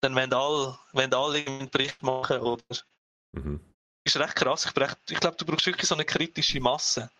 [0.00, 2.62] dann wenn alle, wenn alle einen Bericht machen, oder?
[3.32, 3.60] Mhm.
[4.04, 4.66] Ist recht krass.
[4.66, 4.72] Ich,
[5.10, 7.10] ich glaube, du brauchst wirklich so eine kritische Masse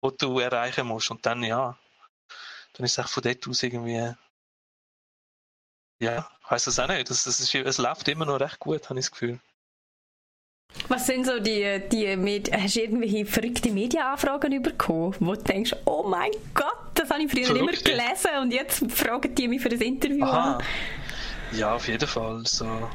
[0.00, 1.10] wo du erreichen musst.
[1.10, 1.78] Und dann, ja,
[2.74, 4.14] dann ist es auch von dort aus irgendwie,
[6.02, 7.10] ja, heißt das auch nicht.
[7.10, 9.40] Das, das ist, es läuft immer noch recht gut, habe ich das Gefühl.
[10.88, 15.76] Was sind so die, die Med hast du irgendwelche verrückte Medienanfragen bekommen, wo du denkst,
[15.84, 17.90] oh mein Gott, das habe ich früher Verrückte.
[17.92, 20.56] immer gelesen und jetzt fragen die mich für ein Interview Aha.
[20.56, 20.64] an?
[21.52, 22.42] Ja, auf jeden Fall.
[22.44, 22.88] So,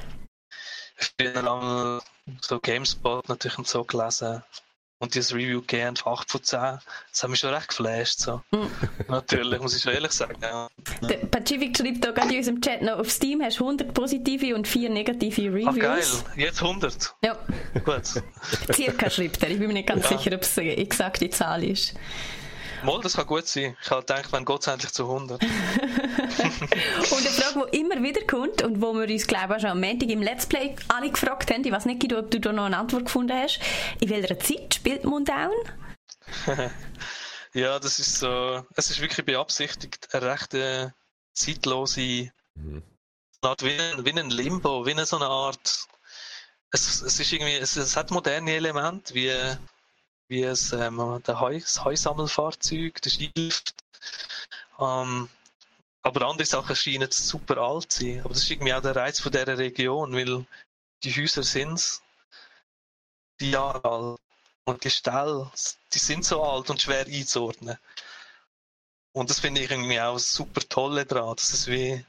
[0.99, 2.01] ich bin lange
[2.41, 4.43] so GameSpot natürlich und so gelesen
[4.99, 6.59] und dieses Review gegeben, 8 von 10.
[7.11, 8.19] Das hat mich schon recht geflasht.
[8.19, 8.41] So.
[8.51, 8.67] Mm.
[9.07, 10.35] Natürlich, muss ich schon ehrlich sagen.
[10.41, 10.69] Ja.
[11.01, 14.55] Der Pacific schreibt da gerade in unserem Chat noch, auf Steam hast du 100 positive
[14.55, 15.67] und 4 negative Reviews.
[15.67, 16.03] Ach geil,
[16.37, 17.15] jetzt 100?
[17.23, 17.37] Ja.
[17.83, 18.23] Gut.
[18.73, 20.17] Circa schreibt er, ich bin mir nicht ganz ja.
[20.17, 21.93] sicher, ob es eine exakte Zahl ist.
[22.85, 23.75] Mal, das kann gut sein.
[23.81, 25.41] Ich habe gedacht, wenn Gott endlich zu 100.
[25.41, 29.69] und eine Frage, die immer wieder kommt und wo wir uns, glaube ich, auch schon
[29.71, 32.65] am Montag im Let's Play alle gefragt haben, ich weiß nicht, ob du da noch
[32.65, 33.59] eine Antwort gefunden hast.
[33.99, 35.51] In welcher Zeit spielt Mundown?
[37.53, 40.89] ja, das ist so, es ist wirklich beabsichtigt, eine recht äh,
[41.33, 42.83] zeitlose mhm.
[43.41, 45.87] Art wie ein, wie ein Limbo, wie eine so eine Art,
[46.71, 49.31] es, es ist irgendwie, es, es hat moderne Elemente, wie
[50.27, 53.75] wie es, ähm, der Heu, das Heusammelfahrzeug, der Skilift.
[54.79, 55.29] Ähm,
[56.01, 58.19] aber andere Sachen scheinen super alt zu sein.
[58.21, 60.45] Aber das ist irgendwie auch der Reiz von dieser Region, weil
[61.03, 62.01] die Häuser sind
[63.39, 64.19] die Jahre alt.
[64.67, 65.51] Und die Ställe,
[65.93, 67.77] die sind so alt und schwer einzuordnen.
[69.13, 71.35] Und das finde ich irgendwie auch super toll daran.
[71.35, 72.03] Das ist wie,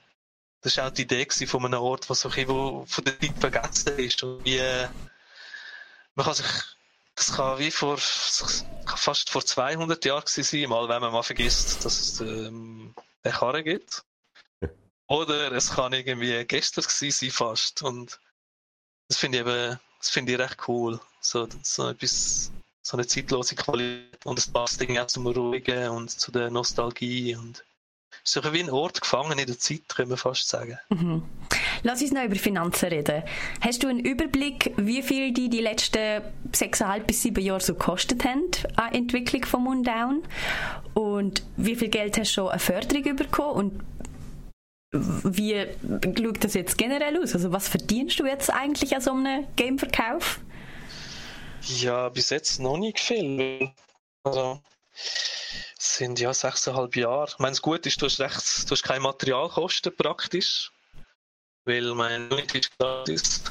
[0.62, 3.98] das war auch die Idee von einem Ort, was so ein von der Zeit vergessen
[3.98, 4.22] ist.
[4.22, 4.60] Und wie,
[6.14, 6.46] man kann sich
[7.16, 12.00] das kann wie vor, fast vor 200 Jahren sein, mal wenn man mal vergisst, dass
[12.00, 12.94] es ähm,
[13.24, 14.04] den Karren gibt.
[15.08, 17.82] Oder es kann irgendwie gestern sein fast.
[17.82, 18.20] Und
[19.08, 21.00] das finde ich eben, das finde ich recht cool.
[21.20, 22.52] So, so etwas,
[22.82, 24.24] so eine zeitlose Qualität.
[24.26, 27.64] Und es passt irgendwie auch zum Ruhigen und zu der Nostalgie und
[28.24, 30.78] ist so wie ein Ort gefangen in der Zeit, können wir fast sagen.
[30.90, 31.22] Mhm.
[31.86, 33.22] Lass uns noch über Finanzen reden.
[33.60, 36.20] Hast du einen Überblick, wie viel die die letzten
[36.52, 40.24] sechseinhalb bis sieben Jahre so gekostet haben an Entwicklung von Mundown?
[40.94, 43.52] Und wie viel Geld hast du schon eine Förderung bekommen?
[43.52, 43.84] Und
[44.92, 45.64] wie
[46.02, 47.34] schaut das jetzt generell aus?
[47.34, 50.40] Also was verdienst du jetzt eigentlich an so einem Gameverkauf?
[51.62, 53.70] Ja, bis jetzt noch nicht viel.
[54.24, 54.60] Also
[55.78, 57.28] sind ja sechseinhalb Jahre.
[57.28, 60.72] Ich meine, das Gute ist, du hast, recht, du hast keine Materialkosten praktisch,
[61.66, 63.44] weil mein Unity ist gratis.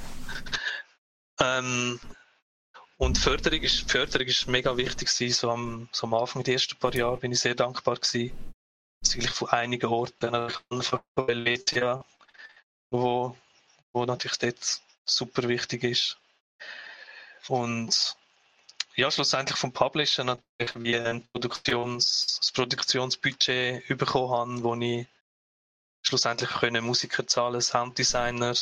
[1.39, 1.99] Ähm,
[2.97, 5.33] und Förderung ist, Förderung ist mega wichtig gewesen.
[5.33, 8.31] So am, so am Anfang der ersten paar Jahre bin ich sehr dankbar gewesen.
[9.05, 10.49] Eigentlich von einigen Orten,
[10.81, 12.03] von Helvetia,
[12.89, 13.37] wo,
[13.93, 16.17] wo natürlich dort super wichtig ist.
[17.47, 18.15] Und
[18.95, 25.05] ja, schlussendlich vom Publisher natürlich wie ein Produktions, das Produktionsbudget bekommen habe, wo ich
[26.07, 28.53] schlussendlich können Musiker zahlen, Sounddesigner,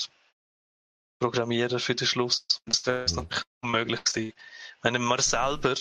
[1.19, 2.45] Programmierer für den Schluss.
[2.65, 3.15] Das mhm.
[3.15, 4.33] noch unmöglich gewesen.
[4.81, 5.75] Wenn man selber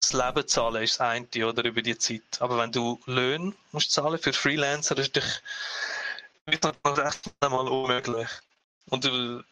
[0.00, 2.40] das Leben zahlen ist das eine, oder über die Zeit.
[2.40, 5.16] Aber wenn du Löhne musst zahlen für Freelancer, ist
[6.64, 8.28] noch recht einmal unmöglich.
[8.88, 9.44] Und, und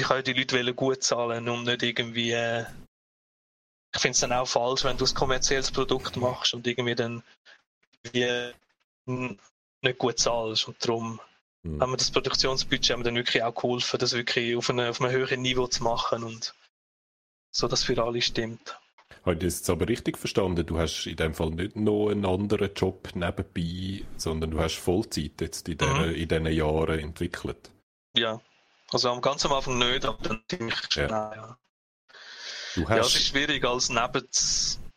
[0.00, 2.32] ich kann die Leute gut zahlen und nicht irgendwie.
[2.32, 2.66] Äh,
[3.94, 7.22] ich finde es dann auch falsch, wenn du ein kommerzielles Produkt machst und irgendwie dann
[8.12, 8.52] wie
[9.86, 10.68] nicht gut zahlst.
[10.68, 11.20] Und darum
[11.62, 11.80] mhm.
[11.80, 15.00] haben wir das Produktionsbudget haben wir dann wirklich auch geholfen, das wirklich auf, eine, auf
[15.00, 16.54] einem höheren Niveau zu machen und
[17.50, 18.78] so, dass für alle stimmt.
[19.22, 20.66] Habe ich das jetzt aber richtig verstanden?
[20.66, 25.40] Du hast in dem Fall nicht noch einen anderen Job nebenbei, sondern du hast Vollzeit
[25.40, 26.14] jetzt in, mhm.
[26.14, 27.70] in diesen Jahren entwickelt?
[28.14, 28.40] Ja,
[28.92, 31.34] also am ganz am Anfang nicht, aber dann ziemlich schnell, ja.
[31.34, 31.58] ja.
[32.76, 32.96] Du hast...
[32.96, 34.28] Ja, es ist schwierig, als neben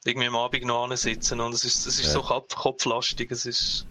[0.05, 2.11] irgendwie am Abend noch sitzen und es ist, es ist ja.
[2.11, 3.87] so kopf, kopflastig, es ist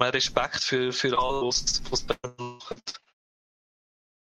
[0.00, 3.00] mehr Respekt für, für alles, was es macht.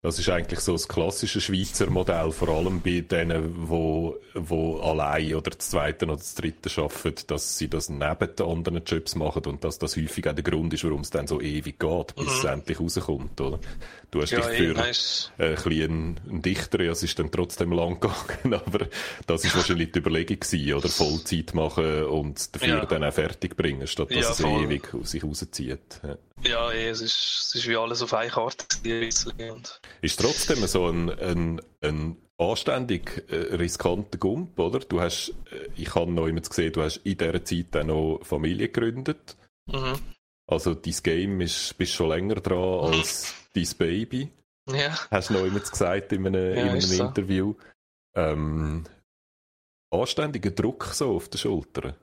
[0.00, 5.34] Das ist eigentlich so das klassische Schweizer Modell, vor allem bei denen, wo, wo allein
[5.34, 9.44] oder das zweite oder das dritte arbeiten, dass sie das neben den anderen Jobs machen
[9.46, 12.26] und dass das häufig auch der Grund ist, warum es dann so ewig geht, bis
[12.26, 12.32] mhm.
[12.32, 13.58] es endlich rauskommt, oder?
[14.12, 15.32] Du hast ja, dich für nice.
[15.36, 18.86] ein, ein Dichter, ja, es ist dann trotzdem lang gegangen, aber
[19.26, 20.88] das ist wahrscheinlich die Überlegung gewesen, oder?
[20.88, 22.86] Vollzeit machen und dafür ja.
[22.86, 24.62] dann auch fertig bringen, statt dass ja, es voll.
[24.62, 26.00] ewig aus sich rauszieht.
[26.04, 26.16] Ja.
[26.44, 28.64] Ja, es, ist, es ist wie alles auf eine Karte.
[29.50, 34.80] Und ist trotzdem so ein, ein, ein anständig äh, riskanter Gump, oder?
[34.80, 38.20] Du hast, äh, ich habe noch jemand gesehen, du hast in dieser Zeit auch noch
[38.22, 39.36] Familie gegründet.
[39.66, 39.98] Mhm.
[40.46, 42.98] Also dein Game ist, bist schon länger dran mhm.
[42.98, 44.30] als dein Baby.
[44.70, 44.96] Ja.
[45.10, 47.54] Hast du noch jemand gesagt in einem, ja, in einem Interview.
[48.14, 48.20] So.
[48.20, 48.84] Ähm,
[49.90, 51.94] anständiger Druck so auf den Schultern.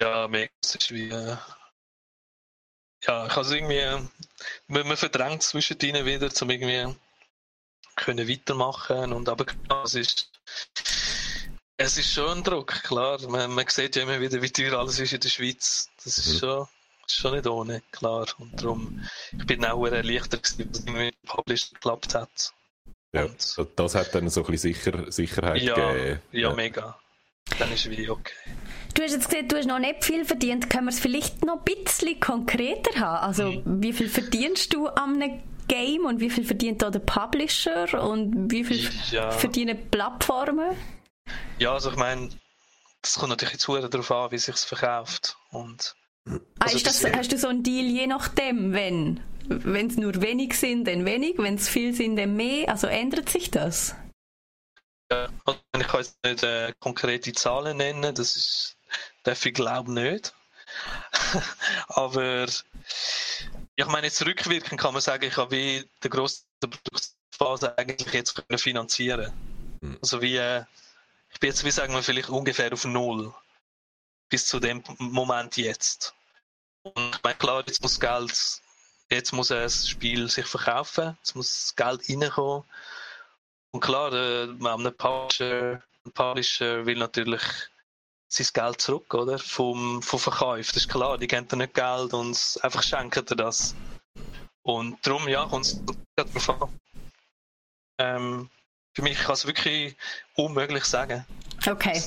[0.00, 0.50] Ja, mega.
[0.62, 1.08] Es ist wie...
[1.08, 1.36] Äh
[3.06, 4.08] ja, ich also irgendwie,
[4.66, 6.94] man, man verdrängt zwischendrin wieder, um irgendwie
[7.96, 9.46] können weitermachen und aber
[9.84, 10.30] es ist
[11.76, 13.18] es ist schon ein Druck, klar.
[13.28, 15.90] Man, man sieht ja immer wieder, wie teuer alles ist in der Schweiz.
[16.04, 16.38] Das ist mhm.
[16.38, 16.68] schon,
[17.06, 18.26] schon nicht ohne, klar.
[18.38, 19.04] Und darum,
[19.36, 22.52] ich bin auch erleichtert, dass es mit dem Publish geklappt hat.
[23.12, 26.20] Ja, und, das hat dann so ein bisschen Sicher Sicherheit ja, gegeben.
[26.32, 26.98] Ja, ja, mega.
[27.58, 28.32] Dann ist es wie okay.
[28.94, 30.70] Du hast jetzt gesagt, du hast noch nicht viel verdient.
[30.70, 33.26] Können wir es vielleicht noch ein bisschen konkreter haben?
[33.26, 33.82] Also, mhm.
[33.82, 35.20] wie viel verdienst du am
[35.66, 39.30] Game und wie viel verdient da der Publisher und wie viel ja.
[39.30, 40.76] verdienen Plattformen?
[41.58, 42.28] Ja, also ich meine,
[43.02, 45.36] das kommt natürlich jetzt darauf an, wie sich verkauft.
[45.50, 45.94] Und
[46.28, 49.20] ah, also das, hast du so einen Deal je nachdem, wenn?
[49.46, 52.68] Wenn es nur wenig sind, dann wenig, wenn es viel sind, dann mehr.
[52.70, 53.94] Also ändert sich das?
[55.76, 58.74] Ich kann jetzt nicht äh, konkrete Zahlen nennen, das ist
[59.24, 60.34] darf ich glaube nicht.
[61.88, 62.46] Aber
[63.76, 68.34] ich meine, jetzt rückwirkend kann man sagen, ich habe wie die grosse Produktionsphase eigentlich jetzt
[68.34, 69.32] können finanzieren.
[69.80, 69.98] Mhm.
[70.00, 70.64] Also wie, äh,
[71.32, 73.34] ich bin jetzt, wie sagen wir, vielleicht ungefähr auf Null.
[74.28, 76.14] Bis zu dem Moment jetzt.
[76.82, 78.60] Und ich meine, klar, jetzt muss Geld,
[79.10, 82.64] jetzt muss das Spiel sich verkaufen, jetzt muss Geld reinkommen.
[83.74, 87.42] Und klar, äh, ein Publisher, ein Publisher will natürlich
[88.28, 89.36] sein Geld zurück, oder?
[89.36, 90.68] Vom, vom Verkauf.
[90.68, 93.74] Das ist klar, die geben dir nicht Geld und einfach schenken dir das.
[94.62, 95.80] Und darum, ja, kommt es
[96.14, 96.80] darauf an.
[97.98, 98.50] Ähm,
[98.92, 99.96] für mich kann es wirklich
[100.36, 101.26] unmöglich sagen.
[101.66, 102.02] Okay.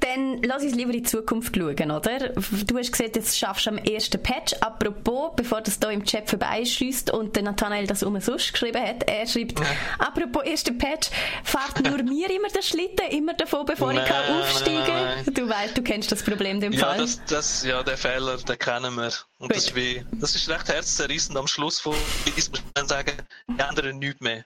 [0.00, 2.30] Dann lass uns lieber in die Zukunft schauen, oder?
[2.66, 4.54] Du hast gesagt, jetzt schaffst du am ersten Patch.
[4.60, 9.26] Apropos, bevor das hier im Chat vorbeischießt und der Nathanael das umsonst geschrieben hat, er
[9.26, 9.60] schreibt,
[9.98, 11.08] apropos erster Patch,
[11.44, 15.34] fahrt nur mir immer den Schlitten, immer davon, bevor nein, ich kann aufsteigen kann?
[15.34, 16.98] Du weißt, du kennst das Problem dem ja, Fall.
[16.98, 19.12] Das, das, ja, den Fehler, den kennen wir.
[19.38, 21.94] Und das ist, wie, das ist recht herzzerrissend am Schluss von,
[22.26, 23.12] ich muss sagen,
[23.48, 24.44] die anderen nichts mehr.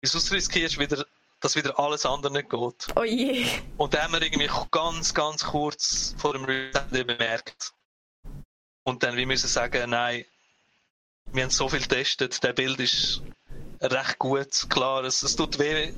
[0.00, 1.04] Wieso riskierst du wieder
[1.42, 2.86] dass wieder alles andere nicht geht.
[2.96, 3.44] Oh je.
[3.76, 7.74] Und dann haben wir irgendwie ganz, ganz kurz vor dem Reset bemerkt.
[8.84, 10.24] Und dann wir müssen sagen, nein,
[11.32, 13.22] wir haben so viel getestet, der Bild ist
[13.80, 15.92] recht gut, klar, es, es tut weh,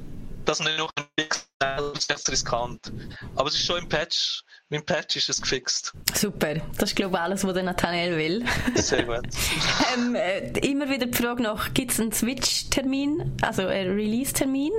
[0.44, 2.92] das nicht noch ein bisschen riskant.
[3.34, 5.92] Aber es ist schon im Patch, mit dem Patch ist es gefixt.
[6.14, 8.44] Super, das ist glaube ich alles, was der Nathanael will.
[8.74, 9.26] Sehr gut.
[9.94, 14.72] ähm, äh, immer wieder die Frage noch, gibt es einen Switch-Termin, also einen Release-Termin?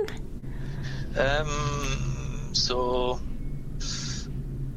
[1.16, 1.46] Ähm,
[2.52, 3.18] so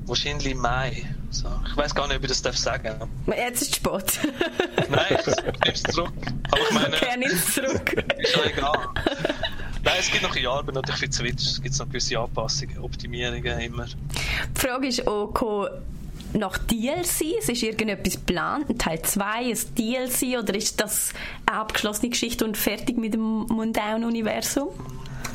[0.06, 1.06] wahrscheinlich Mai.
[1.32, 1.48] So.
[1.68, 2.96] Ich weiß gar nicht, ob ich das darf sagen
[3.28, 4.20] Jetzt ist Sport.
[4.90, 6.12] Nein, ich nehme es zurück.
[6.52, 8.06] Aber ich meine, okay, nimm es zurück.
[8.18, 8.88] ist schon egal.
[9.84, 12.80] Nein, es gibt noch ein Jahr, aber natürlich für Switch gibt es noch gewisse Anpassungen,
[12.80, 13.86] Optimierungen immer.
[13.86, 15.34] Die Frage ist auch,
[16.34, 17.50] nach DLCs?
[17.50, 18.70] Ist irgendetwas geplant?
[18.70, 20.38] Ein Teil 2, ein DLC?
[20.40, 21.14] Oder ist das
[21.46, 24.70] eine abgeschlossene Geschichte und fertig mit dem Mundown-Universum?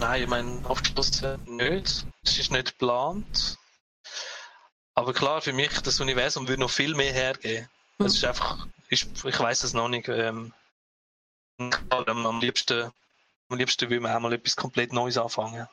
[0.04, 2.04] Nein, ich meine, abgeschlossen nicht.
[2.24, 3.56] Es ist nicht geplant.
[4.94, 7.70] Aber klar, für mich, das Universum würde noch viel mehr hergeben.
[7.98, 8.06] Es mhm.
[8.06, 10.08] ist einfach, ich, ich weiß es noch nicht.
[10.08, 10.52] Ähm,
[11.88, 12.92] am, liebsten,
[13.48, 15.66] am liebsten will man auch mal etwas komplett Neues anfangen.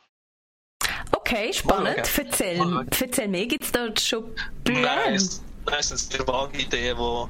[1.11, 1.97] Okay, spannend.
[1.97, 4.81] Erzähl, erzähl mir, gibt es da schon Pläne?
[4.81, 5.41] Nein, es,
[5.77, 7.29] es sind sehr vage Ideen, wo,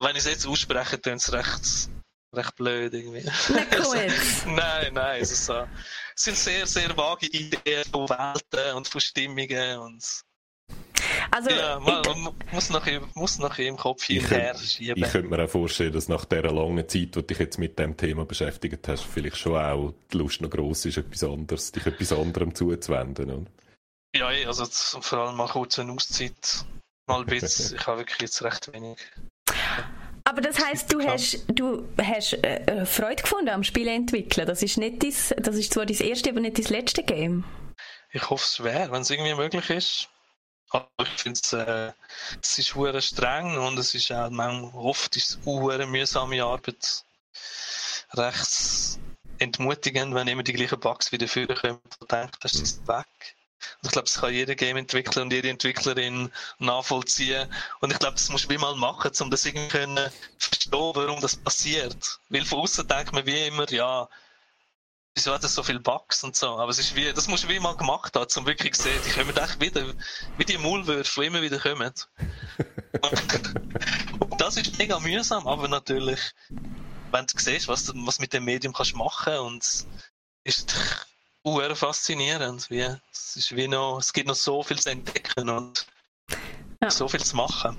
[0.00, 1.90] wenn ich es jetzt ausspreche, tun es recht,
[2.32, 3.24] recht blöd irgendwie.
[4.46, 5.66] nein, nein, es, ist so,
[6.14, 10.24] es sind sehr, sehr vage Ideen von Welten und von Stimmungen und
[11.30, 15.02] also, ja, man, man muss, noch, muss noch im Kopf hin her schieben.
[15.02, 17.78] Ich könnte mir auch vorstellen, dass nach dieser langen Zeit, wo du dich jetzt mit
[17.78, 21.86] dem Thema beschäftigt hast, vielleicht schon auch die Lust noch gross ist, etwas anderes, dich
[21.86, 23.30] etwas anderem zuzuwenden.
[23.30, 23.50] Oder?
[24.14, 26.64] Ja, eh, also vor allem mal kurz eine Auszeit.
[27.06, 27.76] Mal ein bisschen.
[27.76, 28.98] ich habe wirklich jetzt recht wenig.
[30.32, 34.46] Aber das heißt, du hast, du hast äh, Freude gefunden am Spiel entwickeln.
[34.46, 37.44] Das ist nicht dies, das ist zwar dein erste, aber nicht dein letzte Game.
[38.12, 40.08] Ich hoffe, es wäre, wenn es irgendwie möglich ist.
[40.70, 41.92] Aber ich finde es, äh,
[42.40, 47.04] es ist hure streng und es ist auch manchmal, oft ist es hure mühsame Arbeit.
[48.14, 48.98] Recht
[49.38, 53.36] entmutigend, wenn immer die gleichen Bugs wieder vorkommen und denkt, das ist weg.
[53.82, 57.48] Ich glaube, das kann jeder Game-Entwickler und jede Entwicklerin nachvollziehen.
[57.80, 61.20] Und ich glaube, das musst du wie mal machen, um das irgendwie können verstehen, warum
[61.20, 62.20] das passiert.
[62.28, 64.08] Weil von außen denkt man wie immer, ja,
[65.14, 66.58] wieso hat es so viele Bugs und so.
[66.58, 69.00] Aber es ist wie, das musst du wie mal gemacht haben, um wirklich zu sehen,
[69.04, 69.94] die kommen echt wieder,
[70.38, 71.92] wie die Maulwürfe, die immer wieder kommen.
[73.00, 76.20] und das ist mega mühsam, aber natürlich,
[77.10, 79.86] wenn du siehst, was was mit dem Medium kannst machen und
[80.44, 80.74] ist
[81.44, 82.68] uh, faszinierend.
[82.70, 82.80] Wie,
[83.12, 85.86] es ist wie noch, es gibt noch so viel zu entdecken und
[86.82, 86.90] ja.
[86.90, 87.76] so viel zu machen.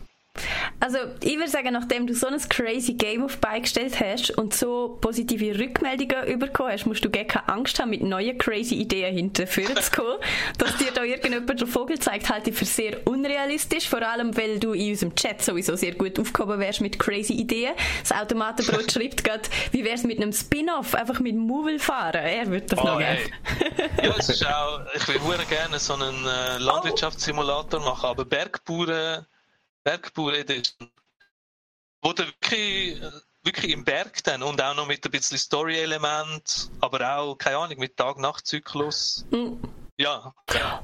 [0.83, 4.97] Also ich würde sagen, nachdem du so ein crazy Game auf beigestellt hast und so
[4.99, 9.77] positive Rückmeldungen bekommen hast, musst du gar keine Angst haben, mit neuen crazy Ideen hinterher
[9.77, 10.17] zu kommen.
[10.57, 14.59] Dass dir da irgendjemand den Vogel zeigt, halte ich für sehr unrealistisch, vor allem weil
[14.59, 17.75] du in unserem Chat sowieso sehr gut aufgehoben wärst mit crazy Ideen.
[18.01, 22.15] Das Automatenbrot schreibt gerade, wie wär's mit einem Spin-off, einfach mit Movil fahren.
[22.15, 23.19] Er würde das oh, noch gerne.
[24.03, 29.25] ja, es ist auch, ich würde gerne so einen äh, Landwirtschaftssimulator machen, aber Bergbauern
[29.83, 30.89] Bergbauer Edition,
[32.01, 33.01] wo du wirklich,
[33.43, 37.79] wirklich im Berg dann und auch noch mit ein bisschen Story-Element, aber auch, keine Ahnung,
[37.79, 39.25] mit Tag-Nacht-Zyklus.
[39.31, 39.59] Mhm.
[39.99, 40.33] Ja.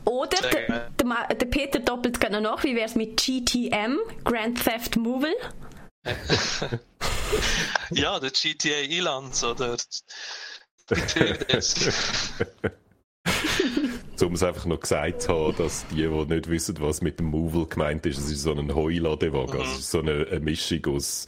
[0.06, 4.97] Oder der, der, der, Peter doppelt gerne noch, wie wäre es mit GTM, Grand Theft
[4.97, 5.36] Movil?
[7.91, 9.78] ja, der GTA Elands oder
[14.24, 17.28] um es einfach noch gesagt zu haben, dass die, die nicht wissen, was mit dem
[17.28, 19.55] Movil gemeint ist, es ist so ein Heuladewagen.
[19.55, 19.61] Mhm.
[19.61, 21.28] Also es ist so eine, eine Mischung aus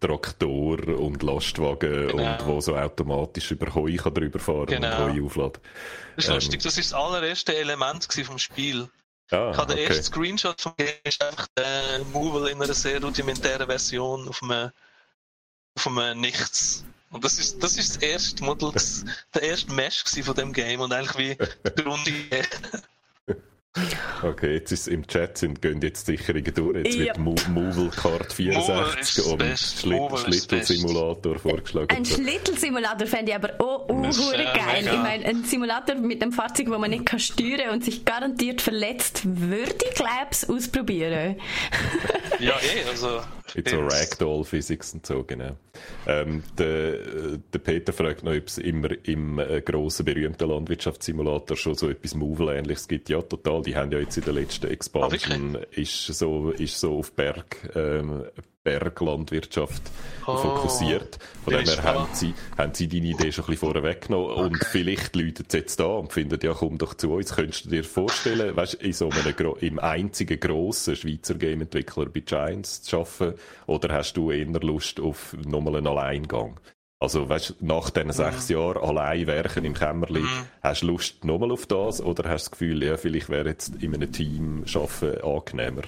[0.00, 2.32] Traktor und Lastwagen genau.
[2.32, 5.04] und wo so automatisch über Heu kann drüber fahren genau.
[5.04, 5.60] und Heu aufladen.
[6.16, 8.88] Das ist ähm, lustig, das ist das allererste Element vom Spiel.
[9.30, 9.86] Ah, ich habe den okay.
[9.86, 14.70] ersten Screenshot vom Game ist einfach der Movil in einer sehr rudimentären Version auf einem,
[15.76, 16.84] auf einem Nichts.
[17.10, 18.72] Und das ist, das ist das erste Model,
[19.34, 22.12] der erste Mesh von dem Game und eigentlich wie die Runde.
[24.22, 26.84] Okay, jetzt ist es im Chat sind, gehen jetzt Sicherungen durch.
[26.84, 27.14] Jetzt ja.
[27.24, 29.42] wird Movil Card 64 und
[30.18, 31.96] Schlittelsimulator vorgeschlagen.
[31.96, 34.84] Ein Schlittelsimulator fände ich aber auch oh, oh, geil.
[34.84, 38.60] Ich meine, ein Simulator mit einem Fahrzeug, wo man nicht kann steuern und sich garantiert
[38.60, 41.36] verletzt, würde ich glaube ausprobieren.
[42.40, 43.22] ja, eh, also
[43.54, 45.56] mit so Ragdoll-Physics und so, genau.
[46.06, 51.74] Ähm, der, der Peter fragt noch, ob es immer im äh, grossen, berühmten Landwirtschaftssimulator schon
[51.74, 53.08] so etwas Movil-ähnliches gibt.
[53.08, 53.62] Ja, total.
[53.62, 57.56] Die haben ja jetzt in der letzten Expansion, ah, ist, so, ist so auf Berg,
[57.74, 58.24] ähm,
[58.62, 59.82] Berglandwirtschaft
[60.26, 61.18] oh, fokussiert.
[61.44, 64.40] Von dem her haben sie, haben sie deine Idee schon ein bisschen vorweggenommen okay.
[64.42, 67.34] und vielleicht läuten sie jetzt da und finden, ja, komm doch zu uns.
[67.34, 72.82] Könntest du dir vorstellen, weißt, in so einem, im einzigen grossen Schweizer Game-Entwickler bei Giants
[72.82, 76.60] zu arbeiten oder hast du eher Lust auf nochmal einen Alleingang?
[77.02, 78.56] Also, weißt, nach diesen sechs mhm.
[78.56, 80.46] Jahren allein werken im Kämmerli, mhm.
[80.62, 83.82] hast du Lust nochmal auf das oder hast du das Gefühl, ja, vielleicht wäre jetzt
[83.82, 85.82] in einem Team arbeiten angenehmer?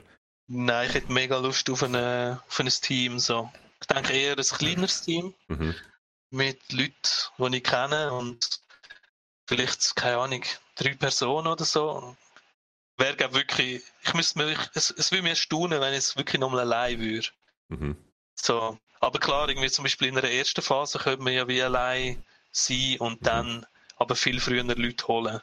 [0.55, 3.19] Nein, ich hätte mega Lust auf, eine, auf ein Team.
[3.19, 3.51] So.
[3.81, 5.75] Ich denke eher ein kleineres Team mhm.
[6.29, 6.93] mit Leuten,
[7.39, 8.61] die ich kenne und
[9.47, 10.43] vielleicht, keine Ahnung,
[10.75, 12.15] drei Personen oder so.
[12.99, 16.61] Wäre wirklich, ich müsste mir, es, es würde mir staunen, wenn ich es wirklich nochmal
[16.61, 17.29] allein würde.
[17.69, 17.97] Mhm.
[18.35, 18.79] So.
[19.01, 22.99] Aber klar, irgendwie zum Beispiel in der ersten Phase könnte man ja wie allein sein
[22.99, 23.25] und mhm.
[23.25, 25.41] dann aber viel früher Leute holen.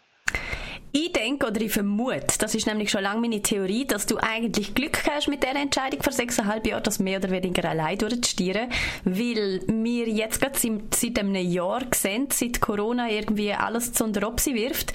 [0.91, 4.73] Ich denke oder ich vermute, das ist nämlich schon lange meine Theorie, dass du eigentlich
[4.73, 8.69] Glück hast mit der Entscheidung vor sechseinhalb Jahren, das mehr oder weniger allein durchzustieren,
[9.03, 14.27] weil wir jetzt gerade seit, seit einem Jahr sehen, seit Corona irgendwie alles zu unter
[14.27, 14.93] Opsi wirft,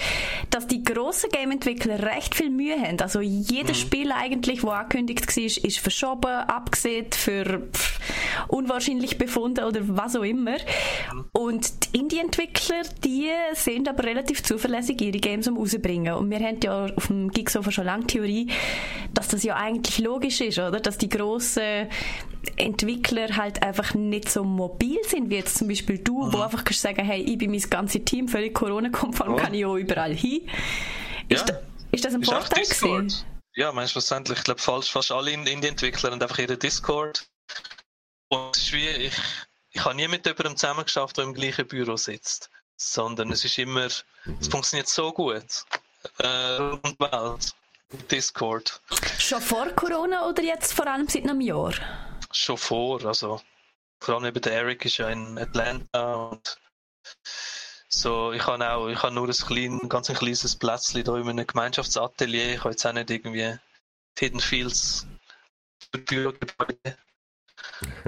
[0.50, 2.98] dass die grossen Game-Entwickler recht viel Mühe haben.
[3.00, 3.86] Also jedes mhm.
[3.86, 8.00] Spiel eigentlich, wo angekündigt war, ist verschoben, abgesehen für pff,
[8.48, 10.56] unwahrscheinlich befunden oder was auch immer.
[11.30, 15.83] Und die Indie-Entwickler, die sind aber relativ zuverlässig ihre Games um rausbringen.
[15.84, 18.50] Und wir haben ja auf dem Gigsofa schon lange Theorie,
[19.12, 20.80] dass das ja eigentlich logisch ist, oder?
[20.80, 21.88] Dass die grossen
[22.56, 26.32] Entwickler halt einfach nicht so mobil sind, wie jetzt zum Beispiel du, mhm.
[26.32, 29.36] wo einfach kannst sagen, hey, ich bin mein ganzes Team völlig Corona-konform, oh.
[29.36, 30.48] kann ich auch überall hin.
[31.28, 31.54] Ist, ja.
[31.54, 31.60] da,
[31.92, 33.24] ist das ein ist Vorteil gewesen?
[33.56, 37.26] Ja, meinst du schlussendlich, ich glaube, fast, fast alle Indie-Entwickler haben einfach ihren Discord.
[38.28, 39.14] Und es ist wie, ich,
[39.70, 42.50] ich habe nie mit jemandem zusammengeschafft, der im gleichen Büro sitzt.
[42.76, 44.04] Sondern es ist immer, es
[44.50, 45.64] funktioniert so gut.
[46.18, 47.54] Äh, und Welt.
[48.10, 48.80] Discord.
[49.18, 51.72] Schon vor Corona oder jetzt vor allem seit einem Jahr?
[52.32, 53.40] Schon vor, also
[54.00, 56.58] vor allem eben der Eric ist ja in Atlanta und
[57.88, 61.28] so, ich habe auch, ich habe nur ein klein, ganz ein kleines Plätzchen hier in
[61.28, 62.54] einem Gemeinschaftsatelier.
[62.54, 63.56] Ich habe jetzt auch nicht irgendwie
[64.18, 65.06] Hidden Fields
[65.92, 66.98] Bürogebäude.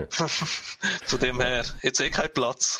[0.08, 2.78] Von dem her, jetzt eh kein Platz.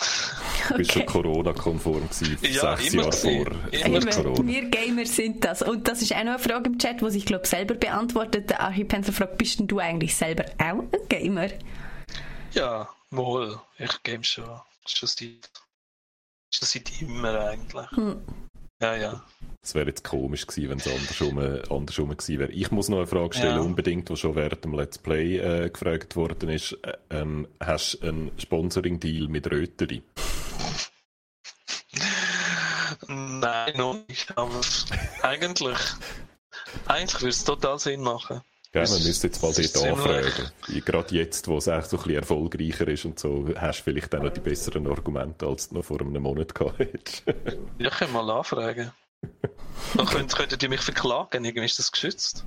[0.69, 4.01] Du bist schon Corona-konform gewesen, ja, sechs Jahre vor, immer.
[4.07, 4.47] Corona.
[4.47, 5.63] Wir Gamer sind das.
[5.63, 8.51] Und das ist auch noch eine Frage im Chat, die sich, glaube selber beantwortet.
[8.51, 11.49] Der Archipensel fragt, bist denn du eigentlich selber auch ein Gamer?
[12.53, 13.59] Ja, wohl.
[13.79, 14.49] Ich game schon,
[14.87, 15.51] schon seit,
[16.51, 17.91] schon seit immer eigentlich.
[17.93, 18.23] Hm.
[18.81, 19.25] Ja, ja.
[19.63, 22.53] Es wäre jetzt komisch gewesen, wenn es andersrum, andersrum gewesen wäre.
[22.53, 23.61] Ich muss noch eine Frage stellen, ja.
[23.63, 26.73] unbedingt, die schon während dem Let's Play äh, gefragt worden ist.
[26.83, 30.03] Äh, ähm, hast du einen Sponsoring-Deal mit Röteri?
[33.09, 34.61] Nein, noch nicht, aber
[35.23, 35.79] eigentlich,
[36.87, 38.43] eigentlich würde es total Sinn machen.
[38.77, 40.85] Ja, man müsste jetzt mal dort anfragen.
[40.85, 44.15] Gerade jetzt, wo es echt so ein bisschen erfolgreicher ist und so, hast du vielleicht
[44.15, 47.23] auch noch die besseren Argumente, als du noch vor einem Monat gehabt hättest.
[47.79, 48.93] ja, ich kann mal anfragen.
[49.95, 52.45] Dann könnt, könntet ihr mich verklagen, irgendwie ist das geschützt.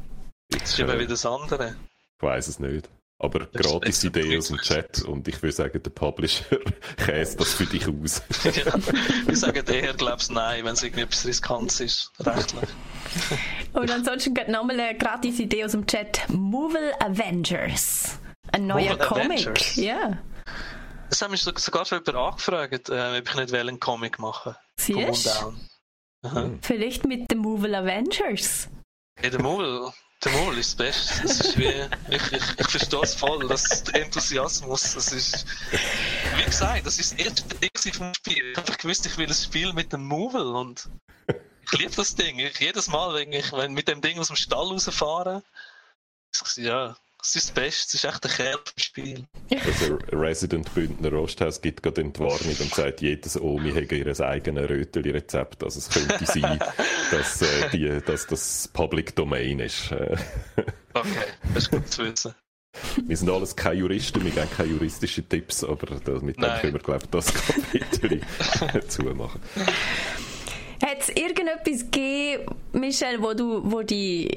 [0.50, 1.76] Das ist immer wieder das andere.
[2.18, 2.88] Ich weiß es nicht.
[3.22, 6.58] Aber gratis Idee aus dem Chat und ich würde sagen, der Publisher
[6.98, 8.22] käst das für dich aus.
[8.46, 8.74] ja,
[9.30, 12.70] ich sage eher, glaubst nein, wenn es irgendetwas Riskantes ist, rechtlich.
[13.74, 16.22] und ansonsten geht nochmal eine gratis Idee aus dem Chat.
[16.30, 18.18] Movil Avengers.
[18.54, 19.48] Ein neuer Movil Comic.
[19.48, 19.76] Avengers.
[19.76, 20.18] Ja.
[21.10, 25.44] Das haben mich sogar schon jemand angefragt, äh, ob ich nicht einen Comic machen Siehst
[26.24, 26.60] du?
[26.62, 28.70] Vielleicht mit den Movil Avengers.
[29.22, 29.92] Ja, der Movil,
[30.24, 31.22] der Mol ist das Beste.
[31.24, 34.94] Das ist wie, ich, ich, ich verstehe es voll, das Enthusiasmus.
[34.94, 35.46] Das ist,
[36.36, 37.28] wie gesagt, das ist das
[37.62, 38.52] erste vom Spiel.
[38.52, 40.90] Ich habe gewusst, ich will ein Spiel mit dem Movil und
[41.64, 42.40] ich liebe das Ding.
[42.40, 45.44] Ich, jedes Mal, wenn ich wenn mit dem Ding aus dem Stall rausfahre,
[46.58, 49.26] ja, das ist das Beste, das ist echt der Kerl im Spiel.
[49.52, 55.64] Also Resident Bündner Rosthaus gibt gerade Entwarnung und sagt, jedes Omi hätte ihr eigenes Röteli-Rezept.
[55.64, 56.60] Also es könnte sein,
[57.12, 59.92] dass, äh, die, dass das Public Domain ist.
[60.94, 61.10] okay,
[61.54, 62.34] das ist gut zu wissen.
[63.06, 66.80] Wir sind alles keine Juristen, wir geben keine juristischen Tipps, aber mit dem können wir,
[66.80, 68.22] glaube ich, das Kapitel
[68.88, 69.42] zumachen.
[70.82, 74.30] Hat es irgendetwas gegeben, Michel, wo du, wo die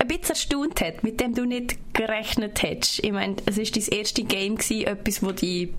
[0.00, 3.04] ein bisschen erstaunt hat, mit dem du nicht gerechnet hättest.
[3.04, 5.74] Ich meine, es war dein erstes Game, gewesen, etwas, das dich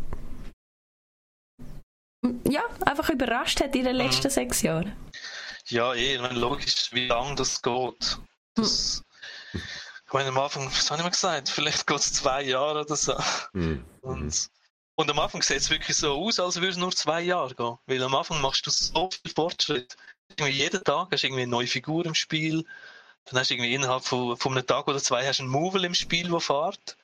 [2.47, 4.31] ja, einfach überrascht hat in den letzten mhm.
[4.31, 4.95] sechs Jahren.
[5.67, 8.19] Ja, eh, ich meine, logisch, wie lange das geht.
[8.55, 9.03] Das,
[9.53, 9.61] mhm.
[10.05, 12.95] Ich meine, am Anfang, was habe ich mal gesagt, vielleicht geht es zwei Jahre oder
[12.95, 13.15] so.
[13.53, 13.85] Mhm.
[14.01, 14.49] Und,
[14.95, 17.77] und am Anfang sieht es wirklich so aus, als würde es nur zwei Jahre gehen.
[17.85, 19.95] Weil am Anfang machst du so viel Fortschritt.
[20.29, 22.65] Irgendwie jeden Tag hast du irgendwie eine neue Figur im Spiel
[23.25, 25.93] dann hast du irgendwie innerhalb von, von einem Tag oder zwei hast einen Movel im
[25.93, 26.97] Spiel, der fährt.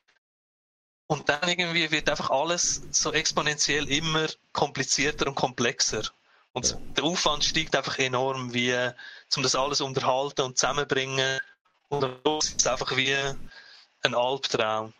[1.08, 6.04] Und dann irgendwie wird einfach alles so exponentiell immer komplizierter und komplexer.
[6.52, 6.78] Und ja.
[6.98, 8.74] der Aufwand steigt einfach enorm, wie,
[9.36, 11.40] um das alles unterhalten und zusammenbringen.
[11.88, 14.94] Und dann ist es einfach wie ein Albtraum.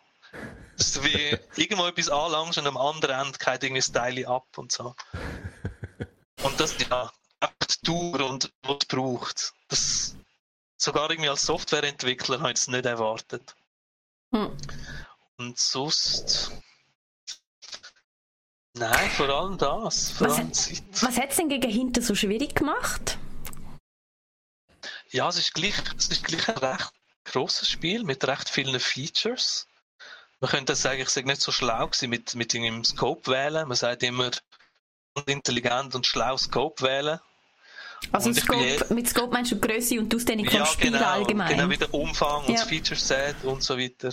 [0.76, 4.46] Das ist wie irgendwo etwas anlangst und am anderen Ende geht irgendwie das Teil ab
[4.56, 4.94] und so.
[6.44, 7.10] Und das, ja,
[7.40, 9.54] einfach die Tour und was es braucht.
[9.66, 10.16] Das,
[10.78, 13.54] sogar irgendwie als Softwareentwickler habe ich es nicht erwartet.
[14.32, 14.56] Hm.
[15.36, 16.52] Und sonst.
[18.74, 20.10] Nein, vor allem das.
[20.12, 23.18] Vor was, allem was hat es denn gegen hinten so schwierig gemacht?
[25.10, 26.92] Ja, es ist gleich, es ist gleich ein recht
[27.24, 29.66] grosses Spiel mit recht vielen Features.
[30.40, 33.66] Man könnte sagen, ich sei nicht so schlau gewesen mit, mit dem Scope wählen.
[33.66, 34.30] Man sagt immer
[35.26, 37.20] intelligent und schlau Scope wählen.
[38.12, 41.56] Also Scope, mit Scope meinst du Größe und Ausdehnung vom ja, Spiel genau, allgemein?
[41.56, 42.54] genau, wie der Umfang und Ja.
[42.54, 44.12] das Feature Set und so weiter.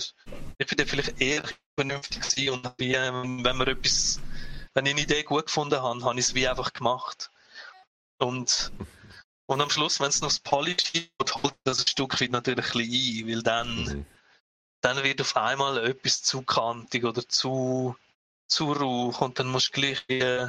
[0.58, 1.42] Ich bin da vielleicht eher
[1.78, 4.20] vernünftig gewesen und wie, ähm, wenn wir etwas,
[4.74, 7.30] wenn ich eine Idee gut gefunden habe, habe ich es wie einfach gemacht.
[8.18, 8.72] Und,
[9.46, 12.74] und am Schluss, wenn es noch das Polish gibt, holt das ein Stück weit natürlich
[12.74, 14.06] ein bisschen ein, weil dann, Mhm.
[14.80, 17.96] dann wird auf einmal etwas zu kantig oder zu,
[18.48, 20.48] zu rauch und dann musst du gleich wie,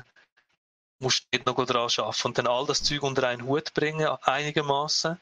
[0.99, 4.07] musst du dort noch dran arbeiten und dann all das Zeug unter einen Hut bringen,
[4.21, 5.19] einigermaßen.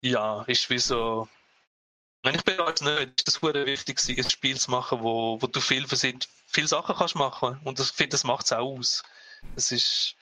[0.00, 1.28] Ja, ist wie so.
[2.22, 5.86] Wenn ich bereits nicht, ist hure wichtig, ein Spiel zu machen, wo, wo du viel
[5.86, 7.60] viele Sachen kannst machen.
[7.64, 9.04] Und ich finde, das macht es auch aus.
[9.54, 10.16] Es ist,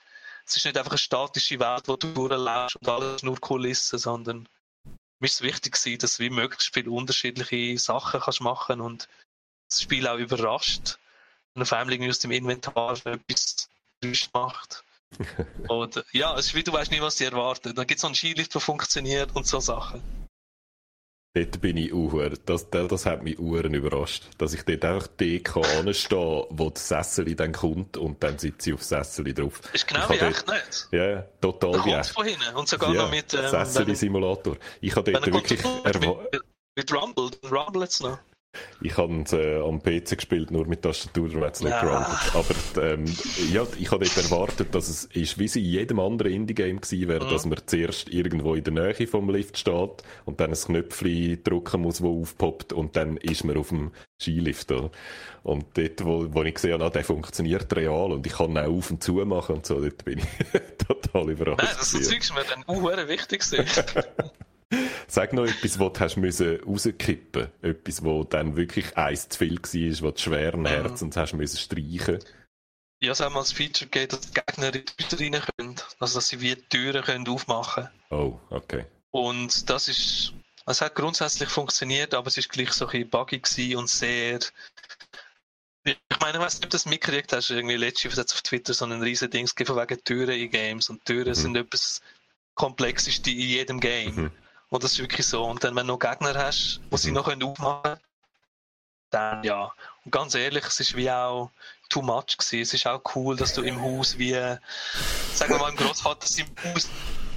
[0.45, 4.47] es ist nicht einfach eine statische Welt, wo du durchlebst und alles nur Kulissen, sondern
[5.19, 9.07] mir ist es wichtig dass du wie möglichst viele unterschiedliche Sachen kannst machen und
[9.69, 10.99] das Spiel auch überrascht.
[11.55, 13.69] Und auf einmal aus dem Inventar etwas
[14.01, 14.83] Geräusch macht.
[15.19, 15.87] Äh,
[16.17, 17.77] ja, es ist wie du weißt nicht, was sie erwartet.
[17.77, 20.01] Dann gibt es so einen Skilift, der funktioniert und so Sachen.
[21.35, 22.13] Dort bin ich auch,
[22.45, 25.09] das, das, das hat mich uhren überrascht, dass ich dort einfach
[25.43, 29.59] kann anstehe, wo das Sessel dann kommt und dann sitze ich auf das Sessel drauf.
[29.73, 30.87] Ist genau Ich wie echt nicht.
[30.91, 32.09] Ja, ja, total Da wie echt.
[32.11, 32.55] von hinten.
[32.55, 34.55] Und sogar noch mit, ähm, wenn, Sessel-Simulator.
[34.79, 36.41] Ich habe dort wirklich mit,
[36.77, 38.17] mit Rumble, dann Rumble jetzt noch.
[38.81, 42.07] Ich habe es äh, am PC gespielt, nur mit Tastatur, darum hat es nicht gerundet.
[42.33, 43.05] Aber ähm,
[43.51, 47.07] ja, ich habe dort erwartet, dass es ist, wie es in jedem anderen Indie-Game gewesen
[47.07, 47.29] wäre, Mhm.
[47.29, 51.81] dass man zuerst irgendwo in der Nähe vom Lift steht und dann ein Knöpfchen drücken
[51.81, 53.91] muss, wo aufpoppt und dann ist man auf dem
[54.21, 54.71] Skilift.
[54.71, 54.91] Oder?
[55.43, 58.67] Und dort, wo, wo ich gesehen habe, ah, der funktioniert real und ich kann auch
[58.67, 60.25] auf und zu machen und so, dort bin ich
[60.87, 61.59] total überrascht.
[61.63, 62.11] Nein, das gewesen.
[62.11, 63.43] Zeug ist mir dann auch wichtig.
[65.07, 67.49] Sag noch etwas, was du hast müssen rauskippen.
[67.61, 72.19] Etwas, wo dann wirklich eins zu viel war, du schweren Herzens hast müssen streichen.
[73.01, 75.75] Ja, es hat mal das Feature gegeben, dass die Gegner in die Tür rein können.
[75.99, 78.85] Also, dass sie wie die Türen können aufmachen Oh, okay.
[79.11, 80.33] Und das ist,
[80.65, 84.39] es hat grundsätzlich funktioniert, aber es ist gleich so ein bisschen buggy gewesen und sehr.
[85.83, 88.73] Ich meine, ich weiß nicht, ob du das mitgekriegt hast, irgendwie letztes Jahr auf Twitter
[88.73, 90.89] so ein riesen Dings gegeben von wegen Türen in Games.
[90.89, 91.35] Und Türen Mhm.
[91.35, 92.01] sind etwas
[92.55, 94.15] Komplexeste in jedem Game.
[94.15, 94.31] Mhm.
[94.69, 95.45] Und das ist wirklich so.
[95.45, 97.15] Und dann, wenn du noch Gegner hast, die sie Mhm.
[97.15, 97.99] noch können aufmachen können,
[99.11, 99.71] dann ja.
[100.03, 101.51] Und ganz ehrlich, es ist wie auch
[101.89, 102.61] too much gewesen.
[102.61, 106.73] Es ist auch cool, dass du im Haus wie, sagen wir mal, im Großvater im
[106.73, 106.89] Haus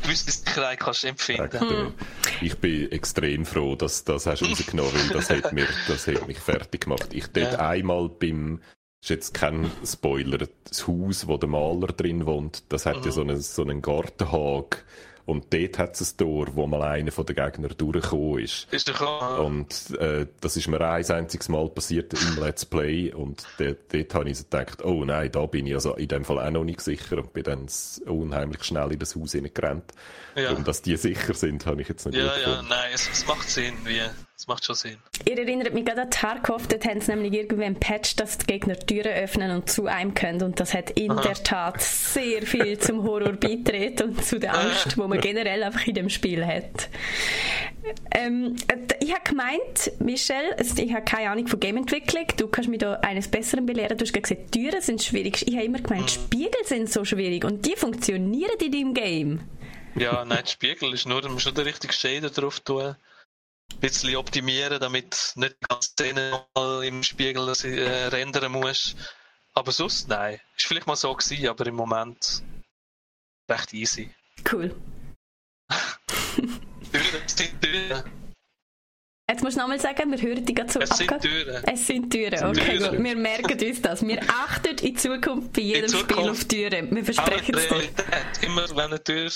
[0.03, 1.93] gewisse Sicherheit kannst empfinden.
[2.01, 6.07] Äh, Ich bin extrem froh, dass du das hast rausgenommen, weil das hat, mir, das
[6.07, 7.09] hat mich fertig gemacht.
[7.13, 7.59] Ich dort Ja.
[7.69, 8.63] einmal beim,
[9.03, 13.11] ist jetzt kein Spoiler, das Haus, wo der Maler drin wohnt, das hat ja Mhm.
[13.11, 14.85] so einen, so einen Gartenhag.
[15.29, 18.67] Und dort hat es ein Tor, wo mal einer von den Gegnern durchgekommen ist.
[18.73, 23.13] Ist doch auch, Und äh, das ist mir ein einziges Mal passiert im Let's Play
[23.13, 26.25] und dort, dort habe ich so gedacht, oh nein, da bin ich also in dem
[26.25, 27.67] Fall auch noch nicht sicher und bin dann
[28.07, 29.93] unheimlich schnell in das Haus hineingerannt.
[30.35, 30.51] ja.
[30.53, 32.69] Und dass die sicher sind, habe ich jetzt nicht Ja, ja, gefunden.
[32.71, 34.01] nein, es, es macht Sinn, wie,
[34.39, 34.99] es macht schon Sinn.
[35.25, 38.47] Ihr erinnert mich gerade an Tarkov, dort haben sie nämlich irgendwie einen Patch, dass die
[38.47, 41.21] Gegner Türen öffnen und zu einem können und das hat in Aha.
[41.23, 45.85] der Tat sehr viel zum Horror beigetragen und zu der Angst, wo man generell einfach
[45.89, 46.89] in dem Spiel hat.
[48.13, 52.79] Ähm, äh, ich habe gemeint, Michelle, ich habe keine Ahnung von Gameentwicklung, du kannst mich
[52.79, 55.49] da eines Besseren belehren, du hast gesagt, Türen sind schwierig.
[55.49, 59.41] Ich habe immer gemeint, Spiegel sind so schwierig und die funktionieren in deinem Game.
[59.97, 62.95] Ja, nein, Spiegel ist nur, du musst nur den richtigen Shader drauf tun.
[63.73, 68.97] Ein bisschen optimieren, damit nicht die ganze Szene mal im Spiegel äh, rendern musst.
[69.55, 70.41] Aber sonst, nein.
[70.57, 72.43] Ist vielleicht mal so gewesen, aber im Moment
[73.49, 74.11] recht easy.
[74.51, 74.75] Cool.
[76.93, 78.03] Türen sind Türen.
[79.31, 81.21] Jetzt musst du nochmal sagen, wir hören dich gerade so Es sind.
[81.21, 81.63] Türen.
[81.65, 82.97] Es sind Türen, okay, Türen.
[82.97, 83.05] gut.
[83.05, 84.07] Wir merken uns das.
[84.07, 86.13] Wir achten in Zukunft bei jedem Zukunft.
[86.13, 86.97] Spiel auf Türen.
[86.97, 88.47] Wir versprechen es dir.
[88.47, 89.31] Immer, wenn eine Tür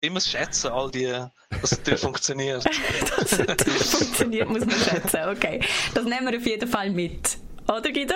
[0.00, 1.12] ist, immer schätzen, all die,
[1.60, 2.64] dass die Tür funktioniert.
[2.64, 5.20] Dass es natürlich funktioniert, muss man schätzen.
[5.28, 5.60] Okay,
[5.94, 7.38] das nehmen wir auf jeden Fall mit.
[7.68, 8.14] Oder, Guido?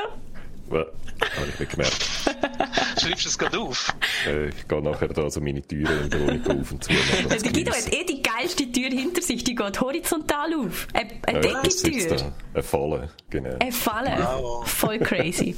[0.71, 2.09] Ja, habe ich nicht gemerkt.
[3.01, 3.95] Schreibst du es gerade auf?
[4.27, 6.93] Äh, ich gehe nachher da so meine Türen in der Wohnung auf und zu.
[7.29, 9.45] Der Guido hat eh die geilste Tür hinter sich.
[9.45, 10.89] Die geht horizontal auf.
[10.95, 12.33] Eine, eine Ja, das Deckentür.
[12.55, 13.57] Eine Falle, genau.
[13.59, 14.17] Eine Falle.
[14.19, 14.67] Wow.
[14.67, 15.55] Voll crazy.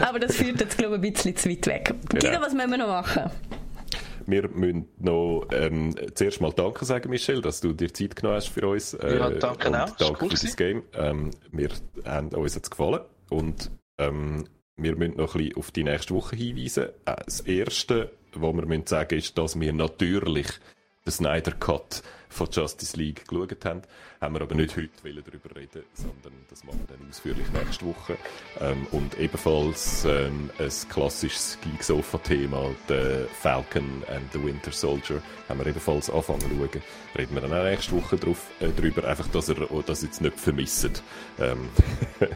[0.00, 1.94] Aber das führt jetzt, glaube ich, ein bisschen zu weit weg.
[2.08, 3.30] Guido, was müssen wir noch machen?
[4.30, 8.48] Wir müssen noch ähm, zuerst mal Danke sagen, Michel, dass du dir Zeit genommen hast
[8.50, 8.92] für uns.
[8.92, 9.90] Äh, Ja, danke auch.
[9.96, 10.82] Danke cool für das Game.
[10.92, 11.70] Ähm, wir
[12.04, 13.00] haben uns jetzt gefallen
[13.30, 14.44] und ähm,
[14.76, 16.88] wir müssen noch ein bisschen auf die nächste Woche hinweisen.
[17.06, 20.46] Äh, Das Erste, was wir müssen sagen ist, dass wir natürlich
[21.06, 23.82] den Snyder Cut von Justice League geschaut haben.
[24.20, 28.16] Haben wir aber nicht heute darüber reden, sondern das machen wir dann ausführlich nächste Woche.
[28.60, 35.66] Ähm, und ebenfalls ähm, ein klassisches Geek-Sofa-Thema, der Falcon and the Winter Soldier, haben wir
[35.68, 36.82] ebenfalls anfangen zu schauen.
[37.16, 40.38] Reden wir dann auch nächste Woche drauf, äh, drüber, einfach, dass ihr das jetzt nicht
[40.38, 41.02] vermisst.
[41.38, 41.68] Ähm,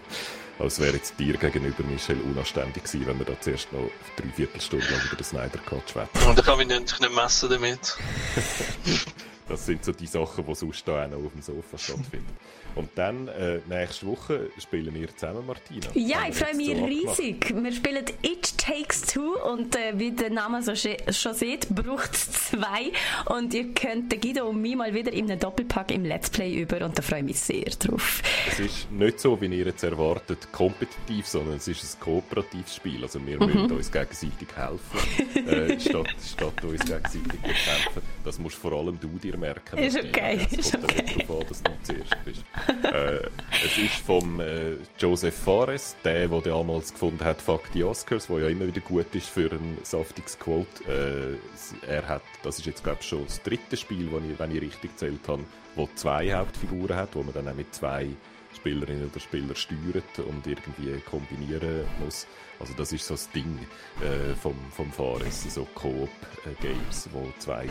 [0.58, 4.86] als wäre jetzt dir gegenüber, Michel, unanständig gewesen, wenn wir da zuerst noch drei Viertelstunde
[4.86, 6.28] lang über den Snyder Cut schwätzen.
[6.28, 7.96] Und da kann ich nicht, nicht messen damit.
[9.52, 12.34] Das sind so die Sachen, die sonst da auch noch auf dem Sofa stattfinden.
[12.74, 15.86] Und dann, äh, nächste Woche spielen wir zusammen, Martina.
[15.94, 17.54] Ja, ich freue mich so riesig.
[17.54, 22.30] Wir spielen It Takes Two und äh, wie der Name so schon sieht, braucht es
[22.30, 22.92] zwei.
[23.26, 26.54] Und ihr könnt den Guido und mich mal wieder in einem Doppelpack im Let's Play
[26.54, 28.22] über und da freue ich mich sehr drauf.
[28.48, 33.02] Es ist nicht so, wie ihr jetzt erwartet, kompetitiv, sondern es ist ein kooperatives Spiel.
[33.02, 33.40] Also wir mhm.
[33.40, 38.02] wollen uns gegenseitig helfen, äh, statt, statt uns gegenseitig zu helfen.
[38.24, 39.78] Das musst vor allem du dir merken.
[39.78, 40.38] Ist okay.
[40.38, 41.02] Kommt okay.
[41.02, 43.28] nicht darauf an, dass du zuerst bist äh,
[43.64, 48.38] es ist vom äh, Joseph Fares, der, der damals gefunden hat, Fuck die Oscars, wo
[48.38, 50.82] ja immer wieder gut ist für ein saftiges Quote.
[50.88, 54.54] Äh, er hat, das ist jetzt glaube ich schon das dritte Spiel, wo ich, wenn
[54.54, 55.44] ich richtig gezählt habe,
[55.74, 58.08] wo zwei Hauptfiguren hat, wo man dann auch mit zwei
[58.54, 62.26] Spielerinnen oder Spieler steuert und irgendwie kombinieren muss.
[62.58, 63.58] Also das ist so das Ding
[64.00, 67.68] äh, vom, vom Fares, so Coop-Games, wo zwei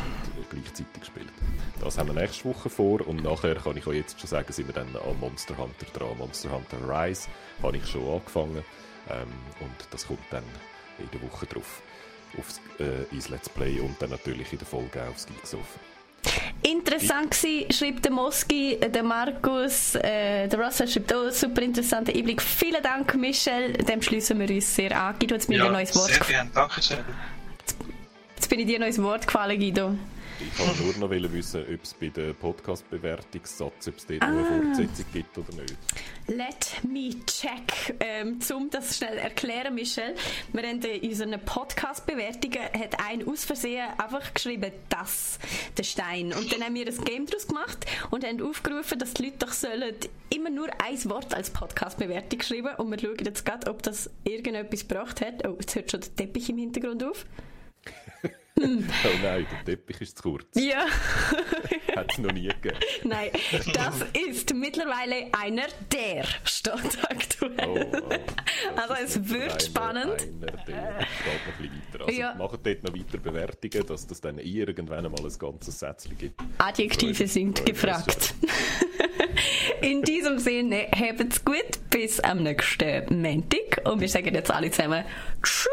[0.49, 1.31] gleichzeitig spielen.
[1.79, 4.67] Das haben wir nächste Woche vor und nachher kann ich auch jetzt schon sagen, sind
[4.67, 6.17] wir dann an Monster Hunter dran.
[6.17, 7.29] Monster Hunter Rise
[7.63, 8.63] habe ich schon angefangen
[9.09, 9.27] ähm,
[9.59, 10.43] und das kommt dann
[10.99, 11.81] in der Woche drauf
[12.37, 15.90] aufs, äh, ins Let's Play und dann natürlich in der Folge aufs Geeksoffen.
[16.63, 22.41] Interessant war, schreibt der Moski, der Markus, äh, der Russell schreibt auch super interessanter Einblick.
[22.41, 23.73] Vielen Dank, Michel.
[23.73, 25.15] Dem schließen wir uns sehr an.
[25.19, 26.11] Guido, jetzt mir ja, ein neues Wort.
[26.11, 26.99] Sehr gerne, danke schön.
[28.35, 29.95] Jetzt bin ich dir ein neues Wort gefallen, Guido.
[30.47, 34.27] Ich wollte nur noch wissen, ob es bei der Podcast-Bewertungssatz, ob es dort ah.
[34.27, 35.77] eine Fortsetzung gibt oder nicht.
[36.27, 37.95] Let me check.
[37.99, 40.15] Ähm, um das schnell erklären, Michel.
[40.51, 45.37] Wir haben in unseren Podcast-Bewertungen hat ein aus Versehen einfach geschrieben, das,
[45.77, 46.33] der Stein.
[46.33, 49.53] Und dann haben wir ein Game daraus gemacht und haben aufgerufen, dass die Leute doch
[49.53, 49.95] sollen
[50.29, 52.75] immer nur ein Wort als Podcast-Bewertung schreiben.
[52.77, 55.47] Und wir schauen jetzt gerade, ob das irgendetwas gebracht hat.
[55.47, 57.25] Oh, jetzt hört schon der Teppich im Hintergrund auf.
[59.05, 60.45] oh nein, der Teppich ist zu kurz.
[60.55, 60.85] Ja.
[61.95, 62.77] Hat es noch nie gegeben.
[63.03, 63.29] Nein,
[63.73, 67.89] das ist mittlerweile einer der steht aktuell.
[67.93, 68.13] Oh, oh,
[68.75, 70.21] also es wird einer, spannend.
[70.21, 72.05] Einer der steht noch ein bisschen weiter.
[72.05, 72.35] Also ja.
[72.35, 76.39] machen dort noch weiter Bewertungen, dass das dann irgendwann einmal ein ganzes Sätzchen gibt.
[76.57, 78.35] Adjektive sind gefragt.
[79.81, 85.03] In diesem Sinne, habt's gut, bis am nächsten Montag und wir sagen jetzt alle zusammen
[85.41, 85.67] Tschüss.